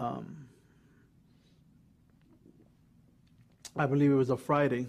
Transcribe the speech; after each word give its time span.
um, 0.00 0.48
I 3.76 3.86
believe 3.86 4.10
it 4.10 4.14
was 4.14 4.30
a 4.30 4.36
Friday. 4.36 4.86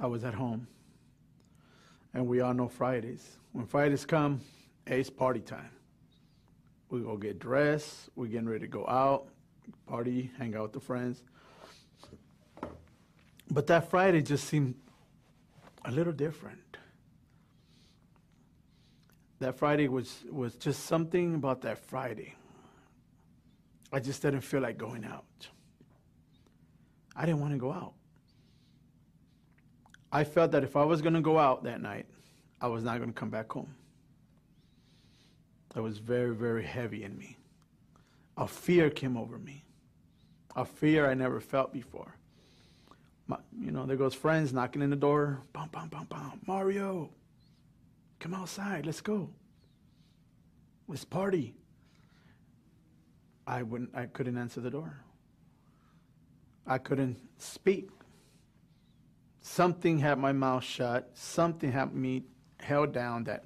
I 0.00 0.06
was 0.06 0.24
at 0.24 0.32
home. 0.32 0.66
And 2.14 2.26
we 2.26 2.40
all 2.40 2.54
know 2.54 2.68
Fridays. 2.68 3.36
When 3.52 3.66
Fridays 3.66 4.06
come, 4.06 4.40
it's 4.86 5.10
party 5.10 5.40
time. 5.40 5.70
We 6.88 7.00
go 7.00 7.16
get 7.16 7.38
dressed, 7.38 8.10
we're 8.14 8.26
getting 8.26 8.48
ready 8.48 8.60
to 8.60 8.66
go 8.66 8.86
out, 8.86 9.28
party, 9.86 10.30
hang 10.38 10.54
out 10.54 10.62
with 10.62 10.72
the 10.72 10.80
friends. 10.80 11.22
But 13.50 13.66
that 13.66 13.90
Friday 13.90 14.22
just 14.22 14.46
seemed 14.46 14.74
a 15.84 15.90
little 15.90 16.12
different. 16.12 16.58
That 19.40 19.58
Friday 19.58 19.88
was, 19.88 20.18
was 20.30 20.54
just 20.54 20.84
something 20.84 21.34
about 21.34 21.62
that 21.62 21.78
Friday. 21.78 22.34
I 23.92 24.00
just 24.00 24.22
didn't 24.22 24.40
feel 24.40 24.60
like 24.60 24.78
going 24.78 25.04
out. 25.04 25.48
I 27.14 27.26
didn't 27.26 27.40
want 27.40 27.52
to 27.52 27.58
go 27.58 27.72
out. 27.72 27.92
I 30.10 30.24
felt 30.24 30.52
that 30.52 30.64
if 30.64 30.76
I 30.76 30.84
was 30.84 31.02
going 31.02 31.14
to 31.14 31.20
go 31.20 31.38
out 31.38 31.64
that 31.64 31.80
night, 31.80 32.06
I 32.60 32.68
was 32.68 32.82
not 32.84 32.98
going 32.98 33.10
to 33.10 33.14
come 33.14 33.30
back 33.30 33.52
home. 33.52 33.74
It 35.74 35.80
was 35.80 35.98
very, 35.98 36.34
very 36.34 36.64
heavy 36.64 37.04
in 37.04 37.16
me. 37.18 37.36
A 38.36 38.46
fear 38.46 38.90
came 38.90 39.16
over 39.16 39.38
me. 39.38 39.64
A 40.56 40.64
fear 40.64 41.10
I 41.10 41.14
never 41.14 41.40
felt 41.40 41.72
before. 41.72 42.14
My, 43.26 43.38
you 43.58 43.70
know, 43.70 43.86
there 43.86 43.96
goes 43.96 44.14
friends 44.14 44.52
knocking 44.52 44.82
in 44.82 44.90
the 44.90 44.96
door. 44.96 45.40
Bum, 45.52 45.68
bum, 45.72 45.88
bum, 45.88 46.06
bum. 46.08 46.40
Mario, 46.46 47.10
come 48.20 48.34
outside. 48.34 48.84
Let's 48.84 49.00
go. 49.00 49.30
Let's 50.88 51.04
party. 51.04 51.54
I 53.46 53.62
wouldn't. 53.62 53.90
I 53.94 54.06
couldn't 54.06 54.38
answer 54.38 54.60
the 54.60 54.70
door. 54.70 54.96
I 56.66 56.78
couldn't 56.78 57.18
speak. 57.38 57.90
Something 59.40 59.98
had 59.98 60.18
my 60.18 60.32
mouth 60.32 60.62
shut. 60.62 61.10
Something 61.14 61.72
had 61.72 61.94
me 61.94 62.22
held 62.60 62.92
down 62.92 63.24
that 63.24 63.44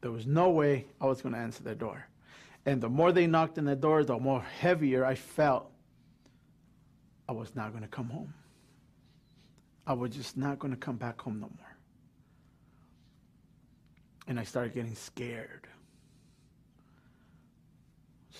there 0.00 0.10
was 0.10 0.26
no 0.26 0.50
way 0.50 0.86
I 1.00 1.06
was 1.06 1.22
going 1.22 1.34
to 1.34 1.40
answer 1.40 1.62
the 1.62 1.74
door. 1.74 2.06
And 2.66 2.80
the 2.80 2.88
more 2.88 3.12
they 3.12 3.26
knocked 3.26 3.58
on 3.58 3.64
the 3.64 3.74
door, 3.74 4.04
the 4.04 4.18
more 4.18 4.42
heavier 4.42 5.04
I 5.04 5.14
felt 5.14 5.70
I 7.28 7.32
was 7.32 7.54
not 7.56 7.70
going 7.70 7.82
to 7.82 7.88
come 7.88 8.10
home. 8.10 8.34
I 9.86 9.94
was 9.94 10.10
just 10.10 10.36
not 10.36 10.58
going 10.58 10.72
to 10.72 10.78
come 10.78 10.96
back 10.96 11.20
home 11.20 11.40
no 11.40 11.50
more. 11.56 11.76
And 14.26 14.38
I 14.38 14.44
started 14.44 14.74
getting 14.74 14.94
scared. 14.94 15.66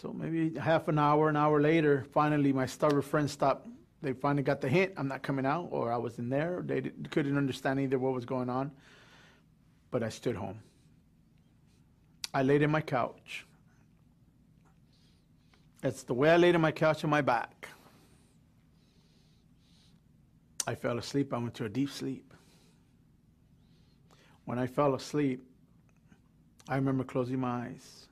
So 0.00 0.12
maybe 0.12 0.58
half 0.58 0.88
an 0.88 0.98
hour, 0.98 1.28
an 1.28 1.36
hour 1.36 1.60
later, 1.60 2.06
finally 2.12 2.52
my 2.52 2.64
starver 2.64 3.02
friends 3.02 3.32
stopped 3.32 3.66
they 4.00 4.12
finally 4.12 4.42
got 4.42 4.60
the 4.60 4.68
hint 4.68 4.92
I'm 4.96 5.08
not 5.08 5.22
coming 5.22 5.44
out, 5.44 5.68
or 5.70 5.92
I 5.92 5.96
was 5.96 6.18
in 6.18 6.28
there. 6.28 6.62
They 6.64 6.82
couldn't 7.10 7.36
understand 7.36 7.80
either 7.80 7.98
what 7.98 8.12
was 8.12 8.24
going 8.24 8.48
on. 8.48 8.70
But 9.91 10.02
I 10.02 10.08
stood 10.08 10.36
home. 10.36 10.60
I 12.32 12.42
laid 12.42 12.62
in 12.62 12.70
my 12.70 12.80
couch. 12.80 13.46
It's 15.82 16.02
the 16.02 16.14
way 16.14 16.30
I 16.30 16.36
laid 16.36 16.54
in 16.54 16.60
my 16.60 16.72
couch 16.72 17.02
on 17.04 17.10
my 17.10 17.22
back. 17.22 17.69
I 20.66 20.74
fell 20.74 20.98
asleep. 20.98 21.32
I 21.32 21.38
went 21.38 21.54
to 21.54 21.64
a 21.64 21.69
deep 21.69 21.91
sleep. 21.91 22.34
When 24.44 24.58
I 24.58 24.66
fell 24.66 24.94
asleep, 24.94 25.42
I 26.69 26.76
remember 26.76 27.04
closing 27.04 27.41
my 27.41 27.66
eyes. 27.66 28.08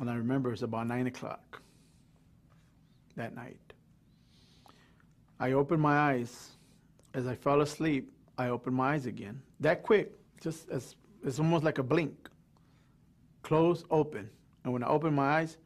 And 0.00 0.08
I 0.08 0.14
remember 0.14 0.48
it 0.48 0.52
was 0.52 0.62
about 0.62 0.86
9 0.86 1.06
o'clock 1.06 1.60
that 3.16 3.34
night. 3.34 3.60
I 5.38 5.52
opened 5.52 5.82
my 5.82 5.96
eyes. 5.96 6.56
As 7.12 7.26
I 7.26 7.34
fell 7.34 7.60
asleep, 7.60 8.10
I 8.38 8.48
opened 8.48 8.76
my 8.76 8.94
eyes 8.94 9.04
again. 9.04 9.42
That 9.60 9.82
quick, 9.82 10.12
just 10.40 10.70
as 10.70 10.96
it's 11.22 11.38
almost 11.38 11.64
like 11.64 11.76
a 11.78 11.82
blink. 11.82 12.30
Close, 13.42 13.84
open. 13.90 14.30
And 14.64 14.72
when 14.72 14.82
I 14.82 14.86
opened 14.86 15.16
my 15.16 15.38
eyes, 15.38 15.58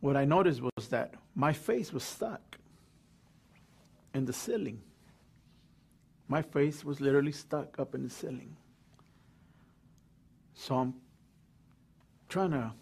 what 0.00 0.16
I 0.16 0.24
noticed 0.24 0.60
was 0.62 0.88
that 0.88 1.14
my 1.34 1.52
face 1.52 1.92
was 1.92 2.04
stuck 2.04 2.58
in 4.14 4.24
the 4.24 4.32
ceiling. 4.32 4.80
My 6.28 6.42
face 6.42 6.84
was 6.84 7.00
literally 7.00 7.32
stuck 7.32 7.78
up 7.80 7.94
in 7.94 8.04
the 8.04 8.10
ceiling. 8.10 8.56
So 10.54 10.76
I'm 10.76 10.94
trying 12.28 12.52
to 12.52 12.72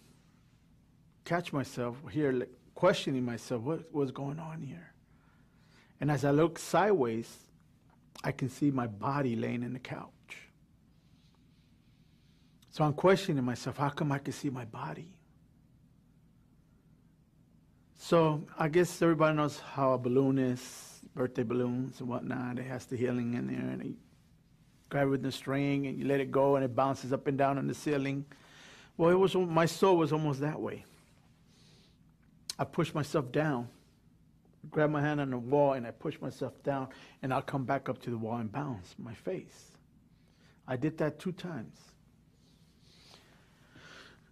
catch 1.25 1.51
myself 1.51 1.97
here, 2.11 2.31
like 2.31 2.49
questioning 2.75 3.25
myself, 3.25 3.61
what 3.63 3.93
was 3.93 4.11
going 4.11 4.39
on 4.39 4.61
here? 4.61 4.93
And 5.99 6.11
as 6.11 6.23
I 6.23 6.31
look 6.31 6.59
sideways, 6.59 7.37
I 8.23 8.31
can 8.31 8.49
see 8.49 8.71
my 8.71 8.87
body 8.87 9.35
laying 9.35 9.63
in 9.63 9.73
the 9.73 9.79
couch. 9.79 10.11
So 12.69 12.83
I'm 12.83 12.93
questioning 12.93 13.43
myself, 13.43 13.77
how 13.77 13.89
come 13.89 14.11
I 14.11 14.19
can 14.19 14.33
see 14.33 14.49
my 14.49 14.65
body? 14.65 15.07
So 17.97 18.43
I 18.59 18.67
guess 18.67 19.01
everybody 19.01 19.35
knows 19.35 19.59
how 19.59 19.93
a 19.93 19.97
balloon 19.97 20.37
is, 20.37 20.99
birthday 21.15 21.43
balloons 21.43 22.01
and 22.01 22.09
whatnot. 22.09 22.59
It 22.59 22.65
has 22.65 22.85
the 22.85 22.97
helium 22.97 23.33
in 23.35 23.47
there, 23.47 23.71
and 23.71 23.83
you 23.83 23.95
grab 24.89 25.07
it 25.07 25.11
with 25.11 25.23
the 25.23 25.31
string 25.31 25.87
and 25.87 25.97
you 25.97 26.05
let 26.05 26.19
it 26.19 26.31
go, 26.31 26.55
and 26.55 26.65
it 26.65 26.75
bounces 26.75 27.13
up 27.13 27.25
and 27.27 27.37
down 27.37 27.57
on 27.57 27.67
the 27.67 27.73
ceiling. 27.73 28.25
Well, 28.97 29.09
it 29.09 29.15
was 29.15 29.33
my 29.35 29.65
soul 29.65 29.97
was 29.97 30.11
almost 30.11 30.41
that 30.41 30.59
way. 30.59 30.85
I 32.57 32.63
push 32.63 32.93
myself 32.93 33.31
down 33.31 33.69
grab 34.71 34.89
my 34.89 35.01
hand 35.01 35.21
on 35.21 35.29
the 35.29 35.37
wall 35.37 35.73
and 35.73 35.85
I 35.85 35.91
push 35.91 36.19
myself 36.19 36.61
down 36.63 36.89
and 37.21 37.33
I'll 37.33 37.41
come 37.41 37.65
back 37.65 37.89
up 37.89 38.01
to 38.03 38.09
the 38.09 38.17
wall 38.17 38.37
and 38.37 38.51
bounce 38.51 38.95
my 38.97 39.13
face. 39.13 39.71
I 40.67 40.75
did 40.75 40.97
that 40.97 41.19
two 41.19 41.31
times. 41.31 41.77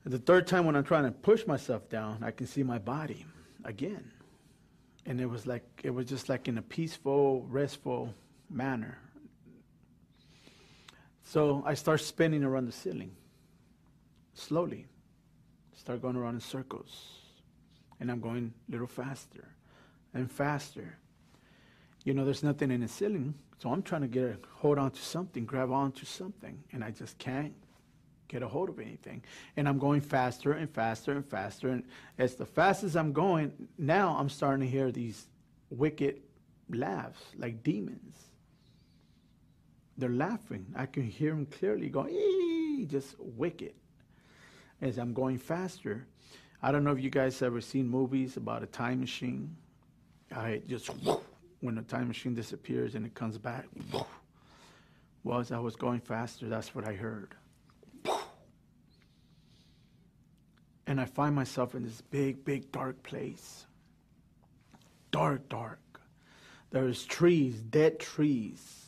The 0.06 0.18
third 0.18 0.48
time 0.48 0.66
when 0.66 0.76
I'm 0.76 0.84
trying 0.84 1.06
to 1.06 1.12
push 1.12 1.48
myself 1.48 1.90
down, 1.90 2.24
I 2.24 2.32
can 2.32 2.46
see 2.46 2.64
my 2.64 2.78
body 2.78 3.26
again. 3.64 4.12
And 5.06 5.22
it 5.22 5.26
was 5.26 5.48
like 5.48 5.64
it 5.84 5.92
was 5.92 6.06
just 6.08 6.28
like 6.28 6.48
in 6.48 6.58
a 6.58 6.62
peaceful, 6.62 7.46
restful 7.50 8.14
manner. 8.50 8.98
So 11.24 11.64
I 11.66 11.74
start 11.74 12.02
spinning 12.02 12.44
around 12.44 12.66
the 12.66 12.72
ceiling. 12.74 13.16
Slowly. 14.34 14.88
Start 15.76 16.02
going 16.02 16.16
around 16.16 16.36
in 16.36 16.42
circles. 16.42 17.23
And 18.00 18.12
I'm 18.12 18.20
going 18.20 18.54
a 18.68 18.72
little 18.72 18.88
faster 18.88 19.48
and 20.14 20.32
faster. 20.32 20.98
You 22.04 22.14
know, 22.14 22.26
there's 22.26 22.44
nothing 22.44 22.72
in 22.72 22.82
the 22.82 22.88
ceiling, 22.88 23.34
so 23.60 23.72
I'm 23.72 23.82
trying 23.82 24.02
to 24.02 24.08
get 24.08 24.24
a 24.24 24.38
hold 24.58 24.78
on 24.78 24.92
to 24.92 25.02
something, 25.02 25.46
grab 25.46 25.72
onto 25.72 26.06
something, 26.06 26.62
and 26.74 26.84
I 26.84 26.92
just 26.92 27.18
can't 27.18 27.54
get 28.28 28.44
a 28.44 28.48
hold 28.48 28.70
of 28.70 28.80
anything. 28.80 29.24
And 29.56 29.70
I'm 29.70 29.78
going 29.78 30.02
faster 30.02 30.54
and 30.54 30.70
faster 30.70 31.12
and 31.14 31.26
faster. 31.26 31.70
And 31.70 31.84
as 32.18 32.36
the 32.36 32.46
fastest 32.46 32.98
I'm 32.98 33.14
going, 33.14 33.54
now 33.78 34.18
I'm 34.20 34.30
starting 34.30 34.66
to 34.66 34.72
hear 34.72 34.92
these 34.92 35.28
wicked 35.70 36.22
laughs 36.70 37.22
like 37.38 37.64
demons. 37.64 38.16
They're 39.98 40.10
laughing. 40.10 40.66
I 40.76 40.88
can 40.88 41.04
hear 41.04 41.32
them 41.32 41.46
clearly 41.46 41.90
going, 41.90 42.88
just 42.90 43.16
wicked. 43.20 43.74
As 44.82 44.98
I'm 44.98 45.14
going 45.14 45.38
faster, 45.38 46.08
I 46.64 46.72
don't 46.72 46.84
know 46.84 46.92
if 46.92 47.00
you 47.02 47.10
guys 47.10 47.42
ever 47.42 47.62
seen 47.62 47.88
movies 47.88 48.38
about 48.38 48.64
a 48.64 48.68
time 48.68 49.02
machine 49.02 49.56
I 50.36 50.62
just, 50.68 50.90
when 51.60 51.76
the 51.76 51.82
time 51.82 52.08
machine 52.08 52.34
disappears 52.34 52.96
and 52.96 53.06
it 53.06 53.14
comes 53.14 53.38
back, 53.38 53.66
well, 55.24 55.40
as 55.40 55.52
I 55.52 55.60
was 55.60 55.76
going 55.76 56.00
faster, 56.00 56.50
that's 56.50 56.74
what 56.74 56.88
I 56.88 56.94
heard. 56.94 57.36
And 60.88 61.00
I 61.00 61.06
find 61.06 61.34
myself 61.34 61.76
in 61.76 61.84
this 61.84 62.02
big, 62.02 62.44
big, 62.44 62.72
dark 62.72 63.02
place. 63.04 63.66
Dark, 65.12 65.48
dark. 65.50 65.80
There's 66.72 67.06
trees, 67.06 67.62
dead 67.62 68.00
trees. 68.00 68.88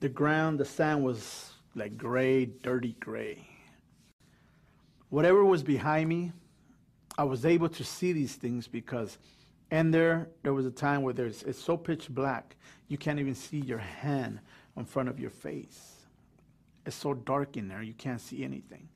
The 0.00 0.08
ground, 0.08 0.58
the 0.58 0.64
sand 0.64 1.04
was 1.04 1.52
like 1.74 1.96
gray, 1.96 2.46
dirty 2.46 2.96
gray. 3.00 3.46
Whatever 5.08 5.44
was 5.44 5.62
behind 5.62 6.08
me, 6.08 6.32
I 7.18 7.24
was 7.24 7.44
able 7.44 7.68
to 7.68 7.84
see 7.84 8.12
these 8.12 8.34
things 8.34 8.66
because 8.66 9.18
and 9.72 9.92
there, 9.92 10.28
there 10.42 10.52
was 10.52 10.66
a 10.66 10.70
time 10.70 11.00
where 11.00 11.14
there's, 11.14 11.42
it's 11.44 11.58
so 11.58 11.78
pitch 11.78 12.10
black, 12.10 12.56
you 12.88 12.98
can't 12.98 13.18
even 13.18 13.34
see 13.34 13.56
your 13.56 13.78
hand 13.78 14.38
in 14.76 14.84
front 14.84 15.08
of 15.08 15.18
your 15.18 15.30
face. 15.30 15.94
It's 16.84 16.94
so 16.94 17.14
dark 17.14 17.56
in 17.56 17.68
there, 17.68 17.82
you 17.82 17.94
can't 17.94 18.20
see 18.20 18.44
anything. 18.44 18.86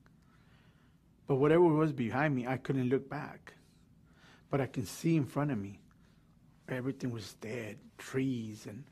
But 1.27 1.37
whatever 1.37 1.63
was 1.63 1.95
behind 1.95 2.37
me, 2.37 2.47
I 2.47 2.59
couldn't 2.59 2.91
look 2.91 3.09
back. 3.09 3.55
But 4.51 4.61
I 4.61 4.67
can 4.67 4.85
see 4.85 5.17
in 5.17 5.25
front 5.25 5.51
of 5.51 5.57
me, 5.57 5.81
everything 6.69 7.11
was 7.11 7.33
dead, 7.41 7.79
trees, 7.97 8.67
and 8.69 8.85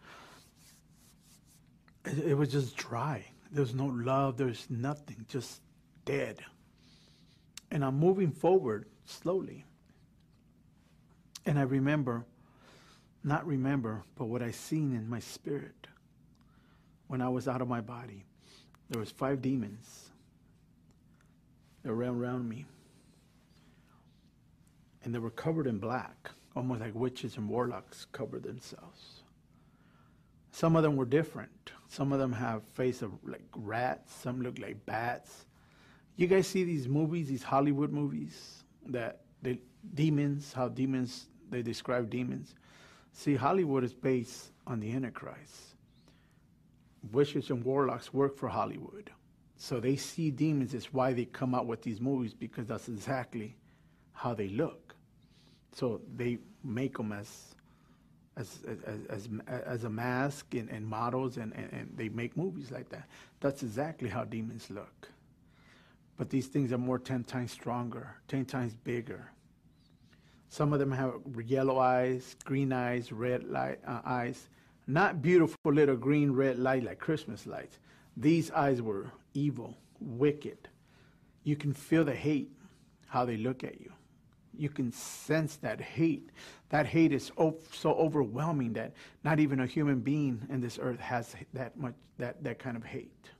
it, 2.06 2.30
it 2.30 2.34
was 2.34 2.50
just 2.50 2.76
dry. 2.76 3.26
There 3.52 3.60
was 3.60 3.74
no 3.74 3.86
love, 3.86 4.38
there's 4.38 4.66
nothing, 4.70 5.26
just 5.28 5.60
dead. 6.06 6.38
And 7.70 7.84
I'm 7.84 7.98
moving 7.98 8.32
forward 8.32 8.86
slowly. 9.04 9.64
And 11.46 11.58
I 11.58 11.62
remember, 11.62 12.24
not 13.22 13.46
remember, 13.46 14.02
but 14.16 14.26
what 14.26 14.42
I 14.42 14.50
seen 14.50 14.94
in 14.94 15.08
my 15.08 15.20
spirit 15.20 15.86
when 17.06 17.20
I 17.20 17.28
was 17.28 17.48
out 17.48 17.60
of 17.60 17.68
my 17.68 17.80
body. 17.80 18.24
There 18.90 19.00
was 19.00 19.10
five 19.10 19.42
demons 19.42 20.10
that 21.82 21.92
ran 21.92 22.16
around 22.16 22.48
me. 22.48 22.64
And 25.02 25.14
they 25.14 25.18
were 25.18 25.30
covered 25.30 25.66
in 25.66 25.78
black, 25.78 26.30
almost 26.56 26.80
like 26.80 26.94
witches 26.94 27.36
and 27.36 27.48
warlocks 27.48 28.06
covered 28.12 28.42
themselves. 28.42 29.22
Some 30.50 30.76
of 30.76 30.82
them 30.82 30.96
were 30.96 31.04
different. 31.04 31.72
Some 31.88 32.12
of 32.12 32.18
them 32.18 32.32
have 32.32 32.62
face 32.62 33.02
of 33.02 33.12
like 33.22 33.44
rats. 33.54 34.14
Some 34.14 34.40
look 34.40 34.58
like 34.58 34.86
bats. 34.86 35.44
You 36.16 36.26
guys 36.26 36.46
see 36.46 36.64
these 36.64 36.88
movies, 36.88 37.28
these 37.28 37.42
Hollywood 37.42 37.92
movies 37.92 38.63
that 38.88 39.20
the 39.42 39.58
demons, 39.94 40.52
how 40.52 40.68
demons 40.68 41.26
they 41.50 41.62
describe 41.62 42.10
demons. 42.10 42.54
See, 43.12 43.36
Hollywood 43.36 43.84
is 43.84 43.94
based 43.94 44.50
on 44.66 44.80
the 44.80 44.92
Antichrist. 44.92 45.76
Witches 47.12 47.50
and 47.50 47.62
warlocks 47.62 48.12
work 48.12 48.36
for 48.36 48.48
Hollywood. 48.48 49.10
So 49.56 49.78
they 49.78 49.96
see 49.96 50.30
demons. 50.30 50.74
It's 50.74 50.92
why 50.92 51.12
they 51.12 51.26
come 51.26 51.54
out 51.54 51.66
with 51.66 51.82
these 51.82 52.00
movies 52.00 52.34
because 52.34 52.66
that's 52.66 52.88
exactly 52.88 53.56
how 54.12 54.34
they 54.34 54.48
look. 54.48 54.94
So 55.72 56.00
they 56.16 56.38
make 56.62 56.96
them 56.96 57.12
as 57.12 57.54
as 58.36 58.60
as 58.86 59.06
as, 59.08 59.28
as 59.46 59.84
a 59.84 59.90
mask 59.90 60.54
and, 60.54 60.68
and 60.70 60.84
models 60.84 61.36
and, 61.36 61.52
and, 61.54 61.72
and 61.72 61.92
they 61.96 62.08
make 62.08 62.36
movies 62.36 62.70
like 62.70 62.88
that. 62.88 63.06
That's 63.40 63.62
exactly 63.62 64.08
how 64.08 64.24
demons 64.24 64.70
look. 64.70 65.08
But 66.16 66.30
these 66.30 66.46
things 66.46 66.72
are 66.72 66.78
more 66.78 66.98
ten 66.98 67.24
times 67.24 67.52
stronger, 67.52 68.16
ten 68.28 68.44
times 68.44 68.74
bigger. 68.74 69.30
Some 70.48 70.72
of 70.72 70.78
them 70.78 70.92
have 70.92 71.14
yellow 71.44 71.78
eyes, 71.78 72.36
green 72.44 72.72
eyes, 72.72 73.10
red 73.10 73.42
light, 73.44 73.80
uh, 73.86 74.00
eyes. 74.04 74.48
Not 74.86 75.22
beautiful 75.22 75.72
little 75.72 75.96
green, 75.96 76.30
red 76.30 76.58
light 76.58 76.84
like 76.84 77.00
Christmas 77.00 77.46
lights. 77.46 77.78
These 78.16 78.50
eyes 78.52 78.80
were 78.80 79.10
evil, 79.32 79.76
wicked. 80.00 80.68
You 81.42 81.56
can 81.56 81.72
feel 81.72 82.04
the 82.04 82.14
hate, 82.14 82.52
how 83.08 83.24
they 83.24 83.36
look 83.36 83.64
at 83.64 83.80
you. 83.80 83.92
You 84.56 84.68
can 84.68 84.92
sense 84.92 85.56
that 85.56 85.80
hate. 85.80 86.30
That 86.68 86.86
hate 86.86 87.12
is 87.12 87.32
so 87.36 87.92
overwhelming 87.92 88.74
that 88.74 88.92
not 89.24 89.40
even 89.40 89.58
a 89.58 89.66
human 89.66 89.98
being 89.98 90.46
in 90.48 90.60
this 90.60 90.78
earth 90.80 91.00
has 91.00 91.34
that 91.54 91.76
much 91.76 91.94
that, 92.18 92.44
that 92.44 92.60
kind 92.60 92.76
of 92.76 92.84
hate. 92.84 93.30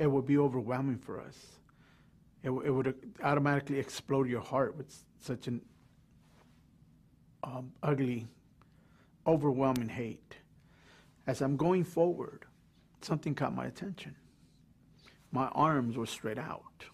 It 0.00 0.08
would 0.10 0.26
be 0.26 0.38
overwhelming 0.38 0.98
for 0.98 1.20
us. 1.20 1.36
It, 2.46 2.50
it 2.50 2.70
would 2.70 2.94
automatically 3.24 3.80
explode 3.80 4.28
your 4.28 4.40
heart 4.40 4.76
with 4.76 4.94
such 5.20 5.48
an 5.48 5.60
um, 7.42 7.72
ugly, 7.82 8.28
overwhelming 9.26 9.88
hate. 9.88 10.36
As 11.26 11.40
I'm 11.40 11.56
going 11.56 11.82
forward, 11.82 12.44
something 13.00 13.34
caught 13.34 13.52
my 13.52 13.66
attention. 13.66 14.14
My 15.32 15.48
arms 15.48 15.96
were 15.96 16.06
straight 16.06 16.38
out. 16.38 16.84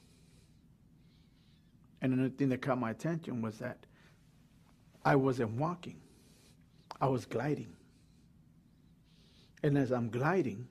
And 2.01 2.15
another 2.15 2.31
thing 2.31 2.49
that 2.49 2.63
caught 2.63 2.79
my 2.79 2.91
attention 2.91 3.43
was 3.43 3.59
that 3.59 3.85
I 5.05 5.17
wasn't 5.17 5.51
walking, 5.59 6.01
I 6.99 7.09
was 7.09 7.27
gliding. 7.27 7.77
And 9.63 9.77
as 9.77 9.93
I'm 9.93 10.09
gliding, 10.09 10.69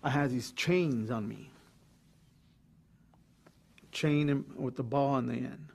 I 0.00 0.10
had 0.10 0.30
these 0.30 0.52
chains 0.52 1.10
on 1.10 1.26
me. 1.26 1.50
Chain 4.00 4.46
with 4.56 4.76
the 4.76 4.82
ball 4.82 5.10
on 5.10 5.26
the 5.26 5.34
end. 5.34 5.68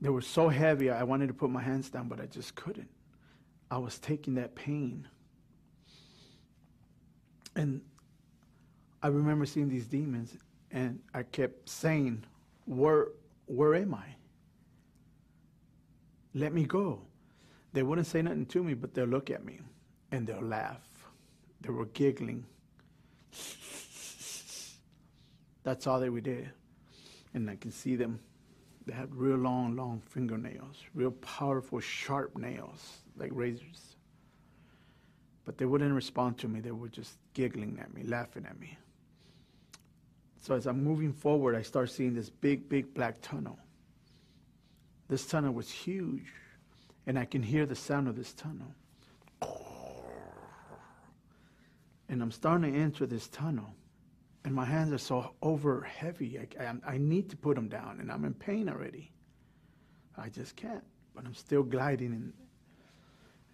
They 0.00 0.08
were 0.08 0.20
so 0.20 0.48
heavy, 0.48 0.88
I 0.88 1.02
wanted 1.02 1.26
to 1.26 1.34
put 1.34 1.50
my 1.50 1.60
hands 1.60 1.90
down, 1.90 2.06
but 2.06 2.20
I 2.20 2.26
just 2.26 2.54
couldn't. 2.54 2.88
I 3.72 3.78
was 3.78 3.98
taking 3.98 4.36
that 4.36 4.54
pain. 4.54 5.08
And 7.56 7.80
I 9.02 9.08
remember 9.08 9.46
seeing 9.46 9.68
these 9.68 9.88
demons, 9.88 10.36
and 10.70 11.00
I 11.12 11.24
kept 11.24 11.68
saying, 11.68 12.24
where, 12.66 13.08
where 13.46 13.74
am 13.74 13.94
I? 13.94 14.06
Let 16.34 16.52
me 16.52 16.62
go. 16.62 17.00
They 17.72 17.82
wouldn't 17.82 18.06
say 18.06 18.22
nothing 18.22 18.46
to 18.46 18.62
me, 18.62 18.74
but 18.74 18.94
they'll 18.94 19.06
look 19.06 19.28
at 19.28 19.44
me 19.44 19.58
and 20.12 20.24
they'll 20.24 20.40
laugh. 20.40 20.88
They 21.62 21.70
were 21.70 21.86
giggling. 21.86 22.44
That's 25.68 25.86
all 25.86 26.00
they 26.00 26.08
did. 26.08 26.48
And 27.34 27.50
I 27.50 27.56
can 27.56 27.70
see 27.70 27.94
them. 27.94 28.20
They 28.86 28.94
had 28.94 29.14
real 29.14 29.36
long, 29.36 29.76
long 29.76 30.00
fingernails, 30.00 30.82
real 30.94 31.10
powerful, 31.10 31.78
sharp 31.78 32.38
nails, 32.38 33.02
like 33.18 33.32
razors. 33.34 33.96
But 35.44 35.58
they 35.58 35.66
wouldn't 35.66 35.92
respond 35.92 36.38
to 36.38 36.48
me. 36.48 36.60
They 36.60 36.70
were 36.70 36.88
just 36.88 37.18
giggling 37.34 37.78
at 37.82 37.92
me, 37.92 38.02
laughing 38.04 38.46
at 38.48 38.58
me. 38.58 38.78
So 40.40 40.54
as 40.54 40.66
I'm 40.66 40.82
moving 40.82 41.12
forward, 41.12 41.54
I 41.54 41.60
start 41.60 41.90
seeing 41.90 42.14
this 42.14 42.30
big, 42.30 42.70
big 42.70 42.94
black 42.94 43.16
tunnel. 43.20 43.58
This 45.08 45.26
tunnel 45.26 45.52
was 45.52 45.70
huge, 45.70 46.32
and 47.06 47.18
I 47.18 47.26
can 47.26 47.42
hear 47.42 47.66
the 47.66 47.76
sound 47.76 48.08
of 48.08 48.16
this 48.16 48.32
tunnel. 48.32 48.74
And 52.08 52.22
I'm 52.22 52.30
starting 52.30 52.72
to 52.72 52.78
enter 52.78 53.04
this 53.04 53.28
tunnel, 53.28 53.74
and 54.48 54.54
my 54.54 54.64
hands 54.64 54.94
are 54.94 54.98
so 54.98 55.34
over 55.42 55.82
heavy. 55.82 56.38
I, 56.38 56.64
I, 56.64 56.94
I 56.94 56.96
need 56.96 57.28
to 57.28 57.36
put 57.36 57.54
them 57.54 57.68
down, 57.68 57.98
and 58.00 58.10
I'm 58.10 58.24
in 58.24 58.32
pain 58.32 58.70
already. 58.70 59.12
I 60.16 60.30
just 60.30 60.56
can't, 60.56 60.82
but 61.14 61.26
I'm 61.26 61.34
still 61.34 61.62
gliding 61.62 62.12
in, 62.12 62.32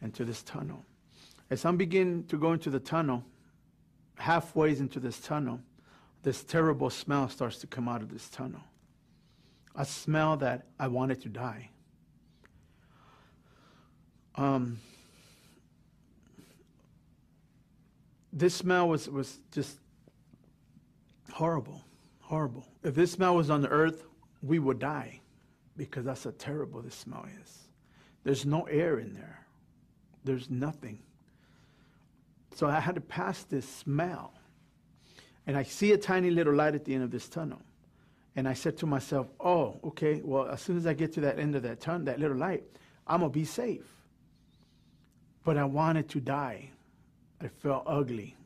into 0.01 0.25
this 0.25 0.45
tunnel. 0.45 0.85
As 1.51 1.65
I'm 1.65 1.77
beginning 1.77 2.27
to 2.27 2.39
go 2.39 2.53
into 2.53 2.71
the 2.71 2.79
tunnel, 2.79 3.25
halfway 4.19 4.71
into 4.71 5.01
this 5.01 5.19
tunnel, 5.19 5.59
this 6.23 6.45
terrible 6.45 6.91
smell 6.91 7.29
starts 7.29 7.59
to 7.59 7.67
come 7.67 7.89
out 7.89 8.01
of 8.01 8.09
this 8.09 8.29
tunnel. 8.29 8.63
A 9.75 9.85
smell 9.85 10.37
that 10.37 10.67
I 10.79 10.87
wanted 10.87 11.21
to 11.23 11.29
die. 11.29 11.71
Um, 14.37 14.79
this 18.33 18.55
smell 18.55 18.89
was, 18.89 19.09
was 19.09 19.41
just 19.51 19.79
horrible, 21.35 21.85
horrible. 22.21 22.65
If 22.85 22.95
this 22.95 23.11
smell 23.11 23.35
was 23.35 23.51
on 23.51 23.61
the 23.61 23.69
earth, 23.69 24.05
we 24.41 24.61
would 24.61 24.79
die 24.79 25.21
because 25.77 26.05
that's 26.05 26.23
how 26.23 26.33
terrible 26.39 26.81
this 26.81 26.95
smell 26.95 27.27
is. 27.43 27.59
There's 28.23 28.47
no 28.47 28.63
air 28.63 29.01
in 29.01 29.15
there, 29.15 29.45
there's 30.23 30.49
nothing. 30.49 31.01
So 32.55 32.69
I 32.69 32.79
had 32.79 32.95
to 32.95 33.01
pass 33.01 33.43
this 33.43 33.69
smell 33.69 34.33
and 35.49 35.57
I 35.57 35.65
see 35.65 35.91
a 35.91 35.99
tiny 35.99 36.31
little 36.31 36.55
light 36.55 36.77
at 36.77 36.85
the 36.85 36.95
end 36.95 37.03
of 37.03 37.11
this 37.11 37.29
tunnel. 37.29 37.61
And 38.37 38.49
I 38.49 38.55
said 38.55 38.77
to 38.79 38.87
myself, 38.87 39.27
oh, 39.41 39.81
okay, 39.83 40.21
well, 40.25 40.47
as 40.47 40.61
soon 40.61 40.77
as 40.77 40.87
I 40.87 40.95
get 40.95 41.13
to 41.15 41.21
that 41.23 41.41
end 41.41 41.57
of 41.57 41.63
that 41.65 41.81
tunnel, 41.81 42.05
that 42.07 42.21
little 42.21 42.37
light, 42.37 42.63
I'm 43.09 43.21
going 43.21 43.33
to 43.33 43.39
be 43.39 43.45
safe. 43.45 43.87
But 45.43 45.57
I 45.57 45.65
wanted 45.65 46.09
to 46.11 46.21
die. 46.21 46.71
I 47.41 47.49
felt 47.49 47.83
ugly. 47.87 48.37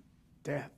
Death. 0.43 0.78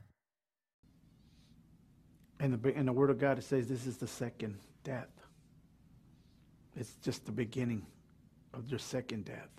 In 2.41 2.59
the, 2.59 2.69
in 2.77 2.87
the 2.87 2.93
Word 2.93 3.09
of 3.09 3.19
God, 3.19 3.37
it 3.37 3.43
says 3.43 3.67
this 3.67 3.85
is 3.85 3.97
the 3.97 4.07
second 4.07 4.57
death. 4.83 5.07
It's 6.75 6.95
just 7.03 7.25
the 7.25 7.31
beginning 7.31 7.85
of 8.53 8.67
your 8.67 8.79
second 8.79 9.25
death 9.25 9.49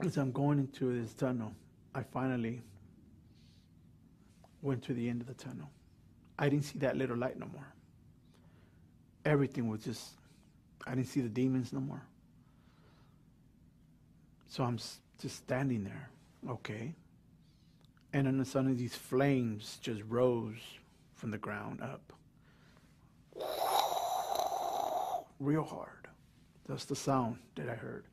as 0.00 0.16
I'm 0.16 0.32
going 0.32 0.58
into 0.58 1.00
this 1.00 1.12
tunnel, 1.14 1.52
I 1.94 2.02
finally 2.02 2.62
went 4.62 4.82
to 4.84 4.94
the 4.94 5.08
end 5.08 5.20
of 5.20 5.26
the 5.26 5.34
tunnel. 5.34 5.68
I 6.38 6.48
didn't 6.48 6.64
see 6.64 6.78
that 6.80 6.96
little 6.96 7.16
light 7.16 7.38
no 7.38 7.46
more. 7.52 7.66
Everything 9.24 9.68
was 9.68 9.82
just, 9.82 10.12
I 10.86 10.94
didn't 10.94 11.08
see 11.08 11.20
the 11.20 11.28
demons 11.28 11.72
no 11.72 11.80
more. 11.80 12.02
So 14.48 14.64
I'm 14.64 14.78
just 14.78 15.36
standing 15.36 15.84
there, 15.84 16.10
okay. 16.48 16.94
And 18.12 18.26
then 18.26 18.44
suddenly 18.44 18.76
these 18.76 18.94
flames 18.94 19.78
just 19.80 20.02
rose 20.08 20.56
from 21.14 21.30
the 21.30 21.38
ground 21.38 21.80
up. 21.82 22.12
real 25.40 25.64
hard. 25.64 26.08
That's 26.68 26.84
the 26.84 26.96
sound 26.96 27.38
that 27.56 27.68
I 27.68 27.74
heard. 27.74 28.04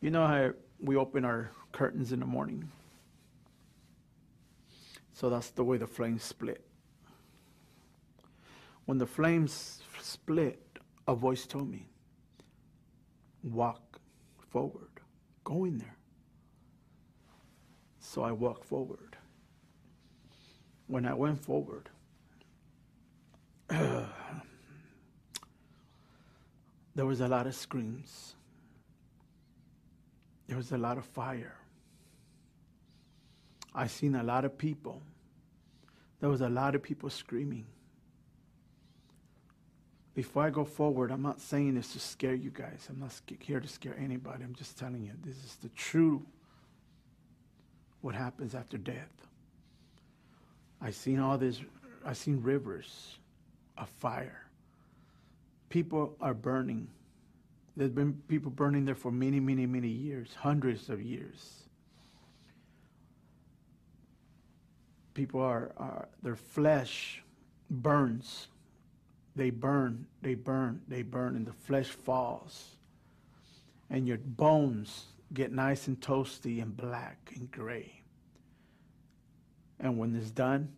You 0.00 0.10
know 0.10 0.26
how 0.26 0.50
we 0.80 0.96
open 0.96 1.24
our 1.24 1.50
curtains 1.72 2.12
in 2.12 2.20
the 2.20 2.26
morning? 2.26 2.70
So 5.14 5.30
that's 5.30 5.50
the 5.50 5.64
way 5.64 5.78
the 5.78 5.86
flames 5.86 6.22
split. 6.22 6.64
When 8.84 8.98
the 8.98 9.06
flames 9.06 9.80
split, 10.00 10.60
a 11.08 11.14
voice 11.14 11.46
told 11.46 11.70
me, 11.70 11.86
walk 13.42 13.98
forward, 14.50 15.00
go 15.42 15.64
in 15.64 15.78
there. 15.78 15.96
So 18.14 18.22
I 18.22 18.30
walked 18.30 18.64
forward. 18.64 19.16
When 20.86 21.04
I 21.04 21.14
went 21.14 21.40
forward, 21.40 21.88
there 23.68 24.06
was 26.94 27.20
a 27.20 27.26
lot 27.26 27.48
of 27.48 27.56
screams. 27.56 28.36
There 30.46 30.56
was 30.56 30.70
a 30.70 30.78
lot 30.78 30.96
of 30.96 31.04
fire. 31.06 31.56
I 33.74 33.88
seen 33.88 34.14
a 34.14 34.22
lot 34.22 34.44
of 34.44 34.56
people. 34.56 35.02
There 36.20 36.30
was 36.30 36.40
a 36.40 36.48
lot 36.48 36.76
of 36.76 36.84
people 36.84 37.10
screaming. 37.10 37.66
Before 40.14 40.44
I 40.44 40.50
go 40.50 40.64
forward, 40.64 41.10
I'm 41.10 41.22
not 41.22 41.40
saying 41.40 41.74
this 41.74 41.92
to 41.94 41.98
scare 41.98 42.34
you 42.34 42.50
guys. 42.50 42.86
I'm 42.88 43.00
not 43.00 43.20
here 43.40 43.58
to 43.58 43.66
scare 43.66 43.96
anybody. 43.98 44.44
I'm 44.44 44.54
just 44.54 44.78
telling 44.78 45.02
you 45.02 45.10
this 45.24 45.38
is 45.38 45.56
the 45.60 45.70
true 45.70 46.24
what 48.04 48.14
happens 48.14 48.54
after 48.54 48.76
death. 48.76 49.08
I've 50.80 50.94
seen 50.94 51.18
all 51.18 51.38
this 51.38 51.60
I've 52.04 52.18
seen 52.18 52.42
rivers 52.42 53.16
of 53.78 53.88
fire. 53.88 54.42
People 55.70 56.14
are 56.20 56.34
burning. 56.34 56.86
There's 57.76 57.90
been 57.90 58.12
people 58.28 58.50
burning 58.50 58.84
there 58.84 58.94
for 58.94 59.10
many, 59.10 59.40
many, 59.40 59.64
many 59.64 59.88
years, 59.88 60.34
hundreds 60.34 60.90
of 60.90 61.00
years. 61.00 61.62
People 65.14 65.40
are, 65.40 65.72
are 65.78 66.08
their 66.22 66.36
flesh 66.36 67.22
burns 67.70 68.48
they 69.36 69.50
burn, 69.50 70.06
they 70.22 70.34
burn, 70.34 70.80
they 70.86 71.02
burn, 71.02 71.36
and 71.36 71.46
the 71.46 71.52
flesh 71.52 71.88
falls. 71.88 72.76
And 73.90 74.06
your 74.06 74.18
bones 74.18 75.06
get 75.34 75.52
nice 75.52 75.88
and 75.88 76.00
toasty 76.00 76.62
and 76.62 76.76
black 76.76 77.32
and 77.34 77.50
gray. 77.50 78.00
And 79.80 79.98
when 79.98 80.14
it's 80.14 80.30
done, 80.30 80.72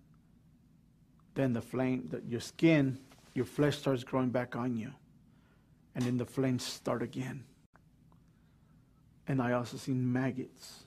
then 1.34 1.52
the 1.52 1.60
flame, 1.60 2.08
the, 2.10 2.22
your 2.26 2.40
skin, 2.40 2.98
your 3.34 3.44
flesh 3.44 3.78
starts 3.78 4.02
growing 4.02 4.30
back 4.30 4.56
on 4.56 4.76
you. 4.76 4.92
And 5.94 6.04
then 6.04 6.16
the 6.16 6.24
flames 6.24 6.64
start 6.64 7.02
again. 7.02 7.44
And 9.28 9.40
I 9.40 9.52
also 9.52 9.76
seen 9.76 10.12
maggots 10.12 10.84